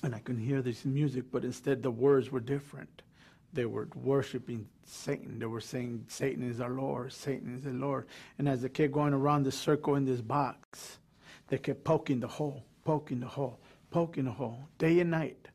and 0.03 0.15
I 0.15 0.19
could 0.19 0.39
hear 0.39 0.63
this 0.63 0.85
music, 0.85 1.25
but 1.31 1.45
instead 1.45 1.83
the 1.83 1.91
words 1.91 2.31
were 2.31 2.41
different. 2.41 3.03
They 3.53 3.67
were 3.67 3.89
worshiping 3.95 4.67
Satan. 4.85 5.39
They 5.39 5.47
were 5.47 5.61
saying, 5.61 6.07
Satan 6.09 6.49
is 6.49 6.61
our 6.61 6.71
Lord, 6.71 7.13
Satan 7.13 7.55
is 7.55 7.63
the 7.63 7.71
Lord. 7.71 8.07
And 8.39 8.49
as 8.49 8.63
they 8.63 8.69
kept 8.69 8.93
going 8.93 9.13
around 9.13 9.45
the 9.45 9.53
circle 9.53 9.95
in 9.95 10.05
this 10.05 10.21
box, 10.21 10.99
they 11.49 11.59
kept 11.59 11.85
poking 11.85 12.21
the 12.21 12.27
hole, 12.27 12.65
poking 12.85 13.21
the 13.21 13.27
hole, 13.27 13.61
poking 13.91 14.25
the 14.25 14.33
hole, 14.33 14.59
day 14.79 15.01
and 15.01 15.11
night. 15.11 15.49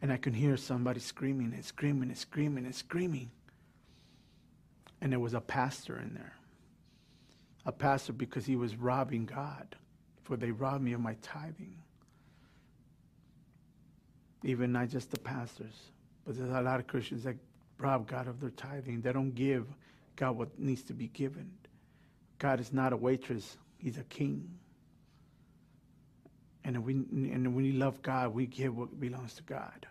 And 0.00 0.12
I 0.12 0.16
could 0.16 0.34
hear 0.34 0.56
somebody 0.56 1.00
screaming 1.00 1.52
and 1.52 1.64
screaming 1.64 2.08
and 2.08 2.18
screaming 2.18 2.64
and 2.64 2.74
screaming. 2.74 3.30
And 5.00 5.12
there 5.12 5.20
was 5.20 5.34
a 5.34 5.40
pastor 5.40 5.98
in 5.98 6.14
there. 6.14 6.35
A 7.66 7.72
pastor 7.72 8.12
because 8.12 8.46
he 8.46 8.56
was 8.56 8.76
robbing 8.76 9.26
God, 9.26 9.76
for 10.22 10.36
they 10.36 10.50
robbed 10.50 10.82
me 10.82 10.92
of 10.94 11.00
my 11.00 11.16
tithing 11.20 11.76
even 14.46 14.72
not 14.72 14.88
just 14.88 15.10
the 15.10 15.18
pastors, 15.18 15.74
but 16.24 16.36
there's 16.36 16.50
a 16.50 16.60
lot 16.60 16.78
of 16.78 16.86
Christians 16.86 17.24
that 17.24 17.36
rob 17.78 18.06
God 18.06 18.28
of 18.28 18.40
their 18.40 18.50
tithing. 18.50 19.00
They 19.00 19.12
don't 19.12 19.34
give 19.34 19.66
God 20.14 20.36
what 20.36 20.58
needs 20.58 20.82
to 20.84 20.94
be 20.94 21.08
given. 21.08 21.50
God 22.38 22.60
is 22.60 22.72
not 22.72 22.92
a 22.92 22.96
waitress, 22.96 23.56
He's 23.78 23.98
a 23.98 24.04
king. 24.04 24.48
And 26.64 26.84
we, 26.84 26.94
and 26.94 27.54
when 27.54 27.54
we 27.54 27.72
love 27.72 28.02
God, 28.02 28.34
we 28.34 28.46
give 28.46 28.76
what 28.76 28.98
belongs 28.98 29.34
to 29.34 29.42
God. 29.42 29.86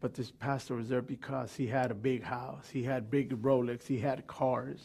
But 0.00 0.14
this 0.14 0.30
pastor 0.30 0.76
was 0.76 0.88
there 0.88 1.02
because 1.02 1.54
he 1.54 1.66
had 1.66 1.90
a 1.90 1.94
big 1.94 2.22
house, 2.22 2.68
he 2.70 2.82
had 2.82 3.10
big 3.10 3.42
Rolex, 3.42 3.86
he 3.86 3.98
had 3.98 4.26
cars, 4.26 4.80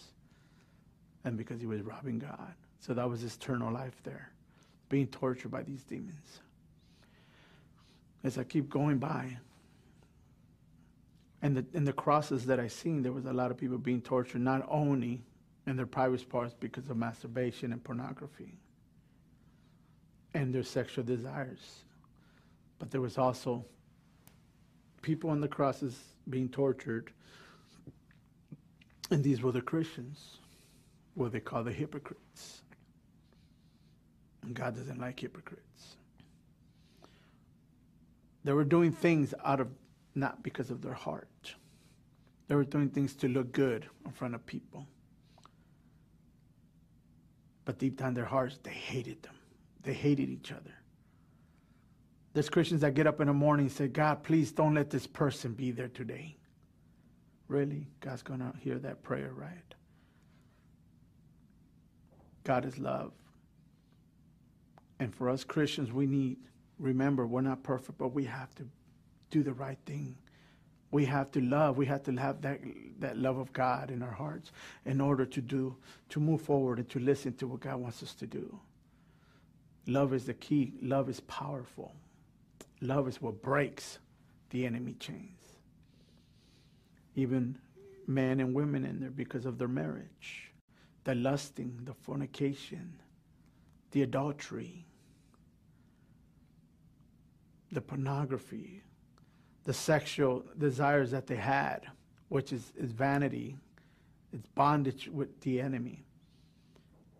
and 1.25 1.35
because 1.35 1.59
he 1.59 1.65
was 1.65 1.81
robbing 1.81 2.19
God. 2.19 2.53
So 2.79 2.93
that 2.93 3.09
was 3.09 3.19
his 3.19 3.35
eternal 3.35 3.73
life 3.73 3.99
there, 4.03 4.31
being 4.88 5.07
tortured 5.07 5.49
by 5.49 5.63
these 5.63 5.83
demons 5.83 6.39
as 8.25 8.39
I 8.39 8.43
keep 8.43 8.69
going 8.69 8.97
by. 8.97 9.38
And 11.41 11.57
the, 11.57 11.65
and 11.75 11.88
the 11.88 11.93
crosses 11.93 12.45
that 12.47 12.59
I 12.59 12.67
seen, 12.67 13.03
there 13.03 13.11
was 13.11 13.25
a 13.25 13.33
lot 13.33 13.51
of 13.51 13.57
people 13.57 13.77
being 13.77 14.01
tortured, 14.01 14.41
not 14.41 14.65
only 14.67 15.21
in 15.67 15.75
their 15.75 15.85
private 15.85 16.27
parts 16.27 16.55
because 16.59 16.89
of 16.89 16.97
masturbation 16.97 17.71
and 17.71 17.83
pornography 17.83 18.57
and 20.33 20.53
their 20.53 20.63
sexual 20.63 21.03
desires, 21.03 21.83
but 22.79 22.89
there 22.89 22.99
was 22.99 23.17
also 23.17 23.63
people 25.01 25.29
on 25.29 25.39
the 25.39 25.47
crosses 25.47 25.97
being 26.29 26.49
tortured, 26.49 27.11
and 29.11 29.23
these 29.23 29.41
were 29.41 29.51
the 29.51 29.61
Christians, 29.61 30.38
what 31.15 31.32
they 31.32 31.39
call 31.39 31.63
the 31.63 31.71
hypocrites. 31.71 32.62
And 34.43 34.54
God 34.54 34.75
doesn't 34.75 34.99
like 34.99 35.19
hypocrites. 35.19 35.95
They 38.43 38.54
were 38.54 38.63
doing 38.63 38.91
things 38.91 39.34
out 39.43 39.60
of 39.60 39.69
not 40.13 40.43
because 40.43 40.69
of 40.69 40.82
their 40.82 40.93
heart. 40.93 41.56
They 42.47 42.56
were 42.56 42.63
doing 42.63 42.89
things 42.89 43.15
to 43.15 43.28
look 43.28 43.51
good 43.51 43.88
in 44.06 44.12
front 44.12 44.36
of 44.36 44.45
people. 44.45 44.86
But 47.65 47.80
deep 47.80 47.97
down 47.97 48.13
their 48.13 48.25
hearts, 48.25 48.60
they 48.62 48.69
hated 48.69 49.23
them. 49.23 49.34
They 49.82 49.93
hated 49.93 50.30
each 50.30 50.51
other. 50.51 50.73
There's 52.34 52.49
Christians 52.49 52.82
that 52.82 52.93
get 52.93 53.08
up 53.08 53.21
in 53.21 53.28
the 53.28 53.34
morning 53.34 53.67
and 53.67 53.75
say, 53.75 53.88
God, 53.88 54.21
please 54.21 54.51
don't 54.51 54.75
let 54.75 54.89
this 54.91 55.08
person 55.08 55.54
be 55.54 55.71
there 55.71 55.88
today. 55.88 56.36
Really? 57.47 57.88
God's 58.01 58.21
going 58.21 58.41
to 58.41 58.54
hear 58.60 58.78
that 58.80 59.01
prayer, 59.04 59.32
right? 59.34 59.73
God 62.45 62.63
is 62.63 62.79
love. 62.79 63.12
And 64.99 65.13
for 65.13 65.29
us 65.29 65.43
Christians, 65.43 65.91
we 65.91 66.05
need 66.05 66.38
remember, 66.79 67.25
we're 67.25 67.41
not 67.41 67.63
perfect, 67.63 67.97
but 67.97 68.10
we 68.10 68.25
have 68.25 68.53
to 68.55 68.67
do 69.29 69.43
the 69.43 69.53
right 69.53 69.77
thing. 69.86 70.15
We 70.91 71.05
have 71.05 71.31
to 71.31 71.41
love. 71.41 71.77
We 71.77 71.86
have 71.88 72.03
to 72.03 72.13
have 72.13 72.41
that, 72.41 72.62
that 72.99 73.17
love 73.17 73.38
of 73.38 73.51
God 73.51 73.91
in 73.91 74.01
our 74.01 74.12
hearts 74.12 74.51
in 74.86 75.01
order 75.01 75.25
to 75.25 75.41
do, 75.41 75.75
to 76.10 76.19
move 76.19 76.41
forward 76.41 76.79
and 76.79 76.89
to 76.89 76.99
listen 76.99 77.34
to 77.36 77.47
what 77.47 77.62
God 77.62 77.77
wants 77.77 78.01
us 78.03 78.13
to 78.15 78.27
do. 78.27 78.60
Love 79.88 80.13
is 80.13 80.25
the 80.25 80.34
key. 80.34 80.73
Love 80.81 81.10
is 81.10 81.19
powerful. 81.21 81.93
Love 82.81 83.08
is 83.08 83.21
what 83.21 83.41
breaks 83.41 83.99
the 84.49 84.65
enemy 84.65 84.93
chains. 84.99 85.60
Even 87.15 87.58
men 88.08 88.39
and 88.39 88.53
women 88.53 88.86
in 88.86 88.99
there 88.99 89.10
because 89.10 89.45
of 89.45 89.58
their 89.58 89.67
marriage, 89.67 90.51
the 91.05 91.15
lusting, 91.15 91.79
the 91.83 91.93
fornication, 91.93 92.99
the 93.91 94.01
adultery, 94.01 94.85
the 97.71 97.79
pornography, 97.81 98.81
the 99.63 99.73
sexual 99.73 100.43
desires 100.57 101.11
that 101.11 101.27
they 101.27 101.35
had, 101.35 101.87
which 102.29 102.51
is, 102.51 102.73
is 102.75 102.91
vanity, 102.91 103.55
it's 104.33 104.47
bondage 104.47 105.07
with 105.07 105.39
the 105.41 105.61
enemy. 105.61 106.03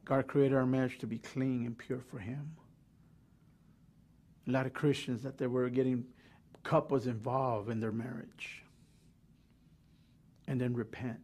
God 0.04 0.28
created 0.28 0.56
our 0.56 0.66
marriage 0.66 0.98
to 1.00 1.08
be 1.08 1.20
clean 1.20 1.66
and 1.66 1.78
pure 1.78 2.02
for 2.12 2.20
Him. 2.20 2.56
A 4.48 4.52
lot 4.52 4.66
of 4.66 4.74
Christians 4.74 5.24
that 5.24 5.38
they 5.38 5.48
were 5.48 5.70
getting 5.70 6.06
couples 6.64 7.08
involved 7.08 7.70
in 7.70 7.80
their 7.80 7.92
marriage 7.92 8.64
and 10.48 10.60
then 10.60 10.74
repent. 10.74 11.20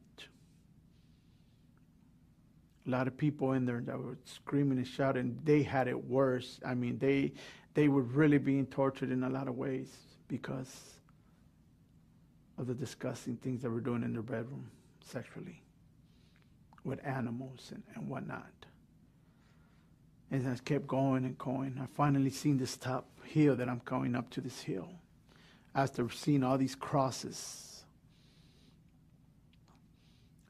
A 2.88 2.90
lot 2.90 3.08
of 3.08 3.16
people 3.16 3.54
in 3.54 3.66
there 3.66 3.82
that 3.82 3.98
were 3.98 4.18
screaming 4.26 4.78
and 4.78 4.88
shouting, 4.88 5.40
they 5.44 5.62
had 5.62 5.88
it 5.88 6.06
worse. 6.06 6.60
I 6.66 6.74
mean, 6.74 6.98
they 6.98 7.34
they 7.74 7.88
were 7.88 8.02
really 8.02 8.38
being 8.38 8.66
tortured 8.66 9.12
in 9.12 9.24
a 9.24 9.30
lot 9.30 9.48
of 9.48 9.56
ways 9.56 9.96
because 10.28 11.00
of 12.58 12.68
the 12.68 12.74
disgusting 12.74 13.38
things 13.38 13.62
that 13.62 13.70
were 13.70 13.80
doing 13.80 14.04
in 14.04 14.14
their 14.14 14.22
bedroom 14.22 14.70
sexually 15.06 15.62
with 16.84 17.06
animals 17.06 17.72
and, 17.74 17.84
and 17.96 18.08
whatnot. 18.08 18.52
And 20.32 20.48
I 20.48 20.56
kept 20.64 20.88
going 20.88 21.26
and 21.26 21.38
going. 21.38 21.78
I 21.82 21.86
finally 21.96 22.30
seen 22.30 22.58
this 22.58 22.78
top 22.78 23.08
hill 23.26 23.56
that 23.58 23.68
I'm 23.68 23.82
going 23.84 24.16
up 24.16 24.30
to 24.32 24.42
this 24.42 24.62
hill. 24.62 24.90
After 25.76 26.10
seeing 26.10 26.44
all 26.44 26.58
these 26.58 26.76
crosses. 26.76 27.71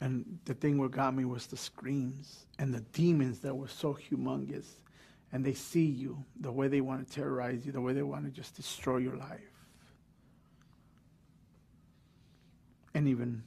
And 0.02 0.40
the 0.46 0.56
thing 0.56 0.80
what 0.80 0.90
got 0.90 1.16
me 1.16 1.26
was 1.26 1.46
the 1.46 1.56
screams 1.56 2.48
and 2.58 2.74
the 2.74 2.82
demons 2.92 3.40
that 3.40 3.56
were 3.56 3.68
so 3.68 3.94
humongous. 3.94 4.66
And 5.32 5.46
they 5.46 5.54
see 5.54 5.86
you 5.86 6.26
the 6.40 6.52
way 6.52 6.68
they 6.68 6.82
want 6.82 7.08
to 7.08 7.14
terrorize 7.14 7.66
you, 7.66 7.72
the 7.72 7.80
way 7.80 7.94
they 7.94 8.02
want 8.02 8.26
to 8.26 8.32
just 8.32 8.56
destroy 8.56 8.98
your 8.98 9.16
life. 9.16 9.40
And 12.96 13.08
even 13.08 13.44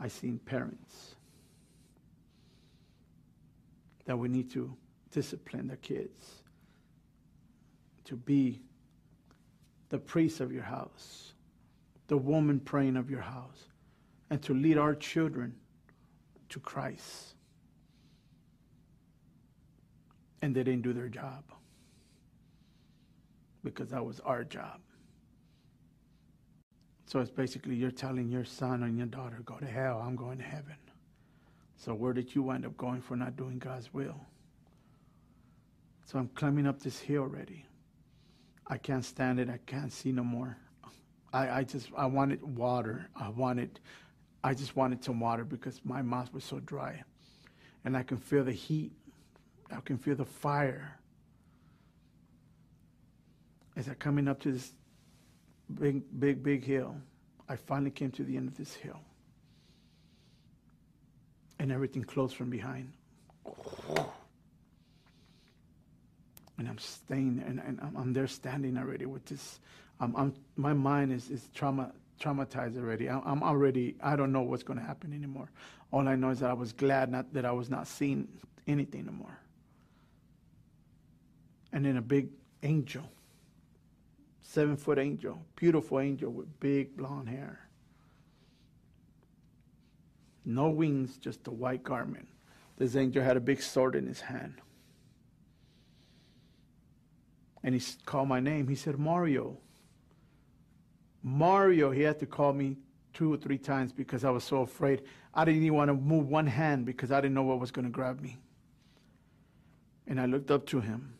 I 0.00 0.08
seen 0.08 0.38
parents 0.40 1.14
that 4.04 4.18
we 4.18 4.28
need 4.28 4.50
to 4.50 4.74
discipline 5.12 5.68
the 5.68 5.76
kids 5.76 6.42
to 8.04 8.16
be 8.16 8.60
the 9.90 9.98
priest 9.98 10.40
of 10.40 10.52
your 10.52 10.64
house, 10.64 11.32
the 12.08 12.16
woman 12.16 12.58
praying 12.58 12.96
of 12.96 13.10
your 13.10 13.20
house, 13.20 13.68
and 14.30 14.42
to 14.42 14.54
lead 14.54 14.76
our 14.76 14.94
children 14.94 15.54
to 16.50 16.60
Christ. 16.60 17.34
And 20.40 20.54
they 20.54 20.62
didn't 20.62 20.82
do 20.82 20.92
their 20.92 21.08
job 21.08 21.44
because 23.64 23.90
that 23.90 24.04
was 24.04 24.20
our 24.20 24.44
job. 24.44 24.80
So 27.06 27.20
it's 27.20 27.30
basically 27.30 27.74
you're 27.74 27.90
telling 27.90 28.28
your 28.28 28.44
son 28.44 28.82
and 28.82 28.96
your 28.96 29.06
daughter, 29.06 29.40
go 29.44 29.56
to 29.56 29.66
hell, 29.66 30.02
I'm 30.06 30.14
going 30.14 30.38
to 30.38 30.44
heaven. 30.44 30.76
So 31.76 31.94
where 31.94 32.12
did 32.12 32.34
you 32.34 32.42
wind 32.42 32.66
up 32.66 32.76
going 32.76 33.00
for 33.00 33.16
not 33.16 33.36
doing 33.36 33.58
God's 33.58 33.92
will? 33.94 34.20
So 36.04 36.18
I'm 36.18 36.28
climbing 36.28 36.66
up 36.66 36.80
this 36.80 36.98
hill 36.98 37.22
already. 37.22 37.64
I 38.66 38.76
can't 38.76 39.04
stand 39.04 39.40
it. 39.40 39.48
I 39.48 39.58
can't 39.66 39.92
see 39.92 40.12
no 40.12 40.22
more. 40.22 40.56
I, 41.32 41.50
I 41.50 41.64
just 41.64 41.90
I 41.96 42.06
wanted 42.06 42.42
water. 42.42 43.08
I 43.16 43.28
wanted 43.28 43.80
I 44.42 44.54
just 44.54 44.76
wanted 44.76 45.02
some 45.04 45.20
water 45.20 45.44
because 45.44 45.80
my 45.84 46.02
mouth 46.02 46.32
was 46.32 46.44
so 46.44 46.60
dry. 46.60 47.02
And 47.84 47.96
I 47.96 48.02
can 48.02 48.16
feel 48.16 48.44
the 48.44 48.52
heat. 48.52 48.92
I 49.70 49.80
can 49.80 49.98
feel 49.98 50.14
the 50.14 50.24
fire. 50.24 50.98
As 53.76 53.88
I'm 53.88 53.94
coming 53.94 54.28
up 54.28 54.40
to 54.40 54.52
this 54.52 54.72
big, 55.80 56.02
big, 56.18 56.42
big 56.42 56.64
hill, 56.64 56.96
I 57.48 57.56
finally 57.56 57.90
came 57.90 58.10
to 58.12 58.24
the 58.24 58.36
end 58.36 58.48
of 58.48 58.56
this 58.56 58.74
hill. 58.74 59.00
And 61.58 61.72
everything 61.72 62.04
closed 62.04 62.36
from 62.36 62.50
behind. 62.50 62.92
And 66.58 66.68
I'm 66.68 66.78
staying 66.78 67.36
there, 67.36 67.46
and, 67.46 67.60
and 67.60 67.80
I'm, 67.80 67.96
I'm, 67.96 68.12
there 68.12 68.26
standing 68.26 68.76
already 68.76 69.06
with 69.06 69.24
this. 69.26 69.60
Um, 70.00 70.14
I'm, 70.16 70.34
my 70.56 70.72
mind 70.72 71.12
is, 71.12 71.30
is 71.30 71.48
trauma, 71.54 71.92
traumatized 72.18 72.76
already. 72.76 73.08
I'm, 73.08 73.22
I'm 73.24 73.42
already, 73.42 73.96
I 74.02 74.16
don't 74.16 74.32
know 74.32 74.42
what's 74.42 74.62
going 74.62 74.78
to 74.78 74.84
happen 74.84 75.12
anymore. 75.12 75.50
All 75.92 76.06
I 76.08 76.14
know 76.16 76.30
is 76.30 76.40
that 76.40 76.50
I 76.50 76.54
was 76.54 76.72
glad 76.72 77.10
not, 77.10 77.32
that 77.32 77.44
I 77.44 77.52
was 77.52 77.70
not 77.70 77.86
seeing 77.86 78.28
anything 78.66 79.02
anymore. 79.02 79.38
And 81.72 81.84
then 81.84 81.96
a 81.96 82.02
big 82.02 82.28
angel 82.62 83.04
seven 84.48 84.76
foot 84.78 84.98
angel, 84.98 85.38
beautiful 85.56 86.00
angel 86.00 86.32
with 86.32 86.58
big 86.58 86.96
blonde 86.96 87.28
hair. 87.28 87.60
No 90.46 90.70
wings, 90.70 91.18
just 91.18 91.46
a 91.46 91.50
white 91.50 91.82
garment. 91.82 92.26
This 92.78 92.96
angel 92.96 93.22
had 93.22 93.36
a 93.36 93.40
big 93.40 93.60
sword 93.60 93.94
in 93.94 94.06
his 94.06 94.22
hand. 94.22 94.54
And 97.62 97.74
he 97.74 97.82
called 98.06 98.28
my 98.28 98.40
name. 98.40 98.68
He 98.68 98.74
said, 98.74 98.98
Mario. 98.98 99.58
Mario, 101.28 101.90
he 101.90 102.02
had 102.02 102.18
to 102.20 102.26
call 102.26 102.52
me 102.52 102.76
two 103.12 103.32
or 103.32 103.36
three 103.36 103.58
times 103.58 103.92
because 103.92 104.24
I 104.24 104.30
was 104.30 104.44
so 104.44 104.62
afraid. 104.62 105.02
I 105.34 105.44
didn't 105.44 105.62
even 105.62 105.76
want 105.76 105.88
to 105.88 105.94
move 105.94 106.28
one 106.28 106.46
hand 106.46 106.86
because 106.86 107.12
I 107.12 107.20
didn't 107.20 107.34
know 107.34 107.42
what 107.42 107.60
was 107.60 107.70
going 107.70 107.84
to 107.84 107.90
grab 107.90 108.20
me. 108.20 108.38
And 110.06 110.18
I 110.18 110.26
looked 110.26 110.50
up 110.50 110.66
to 110.66 110.80
him. 110.80 111.14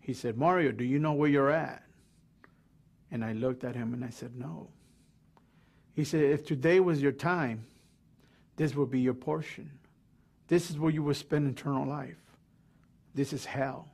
He 0.00 0.14
said, 0.14 0.36
Mario, 0.36 0.72
do 0.72 0.82
you 0.82 0.98
know 0.98 1.12
where 1.12 1.28
you're 1.28 1.50
at? 1.50 1.84
And 3.12 3.24
I 3.24 3.34
looked 3.34 3.62
at 3.62 3.76
him 3.76 3.94
and 3.94 4.04
I 4.04 4.10
said, 4.10 4.36
No. 4.36 4.68
He 5.94 6.04
said, 6.04 6.22
If 6.22 6.44
today 6.44 6.80
was 6.80 7.00
your 7.00 7.12
time, 7.12 7.64
this 8.56 8.74
will 8.74 8.86
be 8.86 9.00
your 9.00 9.14
portion. 9.14 9.70
This 10.48 10.70
is 10.70 10.78
where 10.78 10.90
you 10.90 11.02
will 11.02 11.14
spend 11.14 11.48
eternal 11.48 11.86
life. 11.86 12.18
This 13.14 13.32
is 13.32 13.44
hell. 13.44 13.88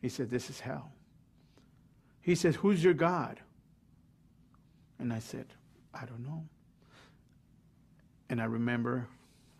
He 0.00 0.08
said, 0.08 0.30
This 0.30 0.48
is 0.48 0.60
hell. 0.60 0.92
He 2.22 2.34
said, 2.34 2.54
Who's 2.54 2.82
your 2.82 2.94
God? 2.94 3.40
And 4.98 5.12
I 5.12 5.18
said, 5.18 5.46
I 5.92 6.06
don't 6.06 6.24
know. 6.24 6.44
And 8.30 8.40
I 8.40 8.44
remember 8.44 9.06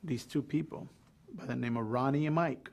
these 0.03 0.25
two 0.25 0.43
people 0.43 0.89
by 1.35 1.45
the 1.45 1.57
name 1.57 1.77
of 1.77 1.91
Ronnie 1.91 2.27
and 2.27 2.35
Mike 2.35 2.71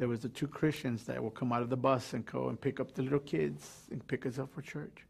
there 0.00 0.08
was 0.08 0.20
the 0.20 0.30
two 0.30 0.48
Christians 0.48 1.04
that 1.04 1.22
would 1.22 1.34
come 1.34 1.52
out 1.52 1.60
of 1.60 1.68
the 1.68 1.76
bus 1.76 2.14
and 2.14 2.24
go 2.24 2.48
and 2.48 2.58
pick 2.58 2.80
up 2.80 2.94
the 2.94 3.02
little 3.02 3.18
kids 3.18 3.82
and 3.90 4.04
pick 4.08 4.24
us 4.24 4.38
up 4.38 4.50
for 4.50 4.62
church. 4.62 5.04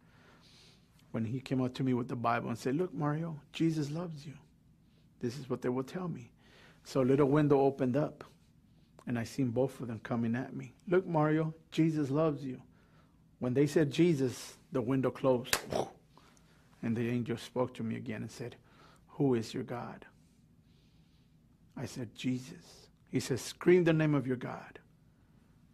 When 1.13 1.25
he 1.25 1.39
came 1.39 1.63
up 1.63 1.75
to 1.75 1.85
me 1.85 1.95
with 1.95 2.09
the 2.09 2.17
Bible 2.17 2.49
and 2.49 2.59
said, 2.59 2.75
Look, 2.75 2.93
Mario, 2.93 3.39
Jesus 3.53 3.89
loves 3.93 4.27
you. 4.27 4.33
This 5.21 5.39
is 5.39 5.49
what 5.49 5.63
they 5.63 5.69
will 5.69 5.85
tell 5.85 6.09
me. 6.09 6.33
So 6.83 7.03
a 7.03 7.05
little 7.05 7.29
window 7.29 7.61
opened 7.61 7.97
up 7.97 8.25
and 9.07 9.17
I 9.17 9.23
seen 9.23 9.51
both 9.51 9.81
of 9.81 9.87
them 9.87 10.01
coming 10.01 10.35
at 10.35 10.57
me. 10.57 10.73
Look, 10.89 11.07
Mario, 11.07 11.55
Jesus 11.71 12.11
loves 12.11 12.45
you. 12.45 12.61
When 13.41 13.55
they 13.55 13.67
said 13.67 13.91
Jesus, 13.91 14.55
the 14.73 14.81
window 14.81 15.11
closed. 15.11 15.57
And 16.83 16.97
the 16.97 17.11
angel 17.11 17.37
spoke 17.37 17.75
to 17.75 17.83
me 17.83 17.97
again 17.97 18.23
and 18.23 18.31
said, 18.31 18.57
Who 19.09 19.35
is 19.35 19.53
your 19.53 19.65
God? 19.65 20.07
I 21.77 21.85
said, 21.85 22.15
Jesus. 22.15 22.89
He 23.11 23.21
says, 23.21 23.43
Scream 23.43 23.85
the 23.85 23.93
name 23.93 24.15
of 24.15 24.27
your 24.27 24.39
God. 24.39 24.79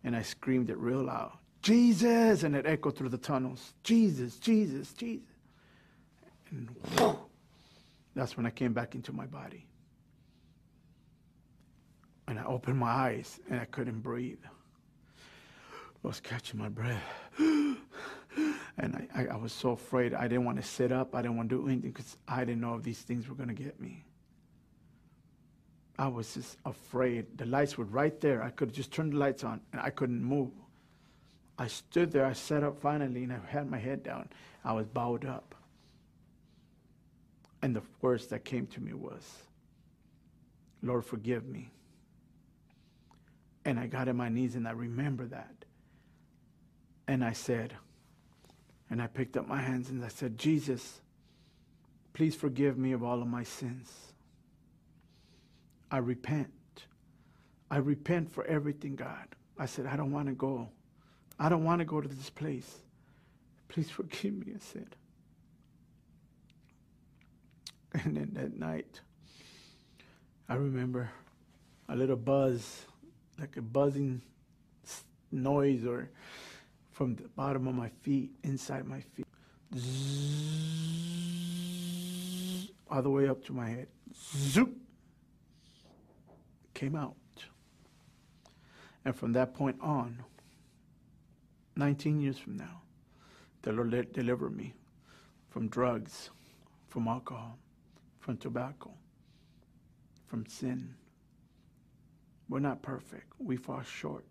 And 0.03 0.17
I 0.17 0.23
screamed 0.23 0.69
it 0.69 0.77
real 0.79 1.05
loud 1.05 1.39
Jesus! 1.67 2.45
And 2.45 2.55
it 2.55 2.65
echoed 2.65 2.97
through 2.97 3.09
the 3.09 3.19
tunnels 3.19 3.75
Jesus, 3.83 4.37
Jesus, 4.37 4.93
Jesus. 4.93 5.27
And 6.53 6.69
that's 8.15 8.37
when 8.37 8.47
I 8.47 8.51
came 8.51 8.73
back 8.73 8.95
into 8.95 9.13
my 9.13 9.27
body. 9.27 9.67
And 12.29 12.39
I 12.39 12.45
opened 12.45 12.79
my 12.79 12.91
eyes 12.91 13.41
and 13.51 13.59
I 13.59 13.65
couldn't 13.65 14.01
breathe. 14.01 14.39
I 16.07 16.09
was 16.09 16.21
catching 16.21 16.61
my 16.61 16.69
breath. 16.69 17.03
and 17.39 17.77
I, 19.13 19.27
I, 19.27 19.37
was 19.37 19.53
so 19.53 19.71
afraid. 19.71 20.15
I 20.15 20.29
didn't 20.29 20.45
want 20.45 20.57
to 20.57 20.63
sit 20.63 20.93
up. 20.93 21.17
I 21.17 21.23
didn't 21.23 21.37
want 21.37 21.51
to 21.51 21.57
do 21.57 21.67
anything 21.67 21.91
because 21.91 22.17
I 22.29 22.45
didn't 22.45 22.61
know 22.61 22.77
if 22.77 22.85
these 22.85 23.01
things 23.01 23.29
were 23.29 23.35
going 23.35 23.49
to 23.49 23.61
get 23.61 23.81
me. 23.81 24.05
I 25.99 26.07
was 26.07 26.35
just 26.35 26.59
afraid. 26.65 27.37
The 27.37 27.47
lights 27.47 27.77
were 27.77 27.87
right 27.87 28.21
there. 28.21 28.41
I 28.41 28.51
could 28.51 28.73
just 28.73 28.93
turn 28.93 29.11
the 29.11 29.17
lights 29.17 29.43
on 29.43 29.61
and 29.73 29.81
I 29.81 29.91
couldn't 29.91 30.23
move. 30.23 30.53
I 31.59 31.67
stood 31.67 32.13
there. 32.13 32.25
I 32.25 32.35
sat 32.35 32.63
up 32.63 32.81
finally 32.81 33.25
and 33.25 33.33
I 33.33 33.41
had 33.49 33.69
my 33.69 33.79
head 33.79 34.05
down. 34.05 34.29
I 34.65 34.75
was 34.75 34.87
bowed 34.87 35.25
up. 35.25 35.57
And 37.63 37.75
the 37.75 37.83
words 38.01 38.29
that 38.29 38.45
came 38.45 38.69
to 38.69 38.81
me 38.81 38.93
was, 38.93 39.25
Lord, 40.85 41.05
forgive 41.05 41.49
me. 41.49 41.73
And 43.65 43.81
I 43.81 43.89
got 43.89 44.09
on 44.09 44.17
my 44.17 44.29
knees 44.29 44.55
and 44.55 44.69
I 44.69 44.71
remember 44.71 45.27
that. 45.27 45.56
And 47.09 47.25
I 47.25 47.33
said, 47.33 47.75
and 48.91 49.01
I 49.01 49.07
picked 49.07 49.37
up 49.37 49.47
my 49.47 49.61
hands 49.61 49.91
and 49.91 50.05
I 50.05 50.09
said, 50.09 50.39
Jesus, 50.39 51.01
please 52.13 52.35
forgive 52.35 52.79
me 52.79 52.93
of 52.93 53.03
all 53.03 53.21
of 53.21 53.29
my 53.29 53.43
sins. 53.43 53.93
I 55.91 55.99
repent. 55.99 56.51
I 57.71 57.79
repent 57.79 58.33
for 58.33 58.45
everything, 58.45 58.97
God. 58.97 59.27
I 59.59 59.67
said, 59.67 59.87
I 59.87 59.97
don't 59.97 60.13
want 60.13 60.29
to 60.29 60.35
go. 60.35 60.69
I 61.39 61.49
don't 61.49 61.65
want 61.65 61.81
to 61.81 61.85
go 61.85 62.01
to 62.01 62.09
this 62.09 62.31
place. 62.31 62.79
Please 63.69 63.91
forgive 63.91 64.35
me, 64.35 64.53
I 64.55 64.59
said. 64.59 64.97
And 68.05 68.17
then 68.17 68.31
that 68.35 68.59
night, 68.59 69.01
I 70.49 70.55
remember 70.55 71.11
a 71.89 71.97
little 71.97 72.17
buzz, 72.17 72.85
like 73.39 73.57
a 73.57 73.63
buzzing 73.63 74.23
noise, 75.33 75.85
or 75.85 76.11
from 76.97 77.15
the 77.15 77.29
bottom 77.37 77.69
of 77.69 77.75
my 77.75 77.91
feet, 78.01 78.31
inside 78.43 78.87
my 78.87 79.03
feet, 79.03 79.27
Zzz, 79.77 80.31
all 82.91 83.03
the 83.03 83.11
way 83.11 83.29
up 83.29 83.45
to 83.45 83.53
my 83.53 83.69
head. 83.69 83.89
Zoop! 84.15 84.75
Came 86.73 86.97
out. 86.97 87.15
And 89.05 89.15
from 89.15 89.35
that 89.35 89.53
point 89.53 89.77
on, 89.83 90.25
19 91.77 92.19
years 92.19 92.39
from 92.39 92.57
now, 92.57 92.81
the 93.61 93.73
Lord 93.73 94.11
delivered 94.15 94.57
me 94.57 94.73
from 95.51 95.69
drugs, 95.69 96.31
from 96.89 97.09
alcohol, 97.09 97.59
from 98.21 98.39
tobacco, 98.39 98.91
from 100.27 100.47
sin. 100.47 100.95
We're 102.49 102.61
not 102.61 102.81
perfect. 102.81 103.35
We 103.39 103.59
fall 103.59 103.83
short. 103.83 104.25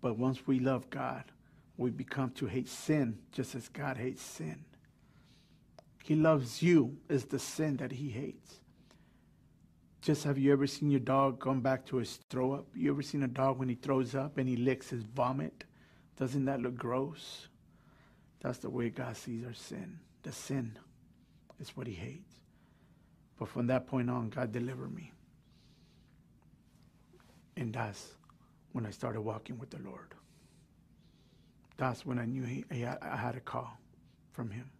But 0.00 0.16
once 0.16 0.46
we 0.46 0.58
love 0.58 0.88
God, 0.88 1.24
we 1.76 1.90
become 1.90 2.30
to 2.30 2.46
hate 2.46 2.68
sin 2.68 3.18
just 3.32 3.54
as 3.54 3.68
God 3.68 3.96
hates 3.96 4.22
sin. 4.22 4.64
He 6.04 6.14
loves 6.16 6.62
you 6.62 6.98
as 7.08 7.24
the 7.24 7.38
sin 7.38 7.76
that 7.78 7.92
he 7.92 8.10
hates. 8.10 8.60
Just 10.00 10.24
have 10.24 10.36
you 10.36 10.52
ever 10.52 10.66
seen 10.66 10.90
your 10.90 11.00
dog 11.00 11.40
come 11.40 11.60
back 11.60 11.86
to 11.86 11.98
his 11.98 12.18
throw 12.28 12.52
up? 12.52 12.66
You 12.74 12.90
ever 12.90 13.02
seen 13.02 13.22
a 13.22 13.28
dog 13.28 13.58
when 13.58 13.68
he 13.68 13.76
throws 13.76 14.16
up 14.16 14.36
and 14.36 14.48
he 14.48 14.56
licks 14.56 14.90
his 14.90 15.04
vomit? 15.04 15.64
Doesn't 16.18 16.44
that 16.46 16.60
look 16.60 16.76
gross? 16.76 17.46
That's 18.40 18.58
the 18.58 18.68
way 18.68 18.90
God 18.90 19.16
sees 19.16 19.44
our 19.44 19.54
sin. 19.54 20.00
The 20.24 20.32
sin 20.32 20.76
is 21.60 21.76
what 21.76 21.86
he 21.86 21.94
hates. 21.94 22.34
But 23.38 23.48
from 23.48 23.68
that 23.68 23.86
point 23.86 24.10
on, 24.10 24.28
God 24.30 24.50
delivered 24.50 24.92
me. 24.92 25.12
And 27.56 27.72
that's 27.72 28.14
when 28.72 28.86
I 28.86 28.90
started 28.90 29.20
walking 29.20 29.58
with 29.58 29.70
the 29.70 29.78
Lord. 29.78 30.14
That's 31.82 32.06
when 32.06 32.20
I 32.20 32.26
knew 32.26 32.44
he, 32.44 32.64
I 32.70 33.16
had 33.16 33.34
a 33.34 33.40
call 33.40 33.76
from 34.30 34.52
him. 34.52 34.70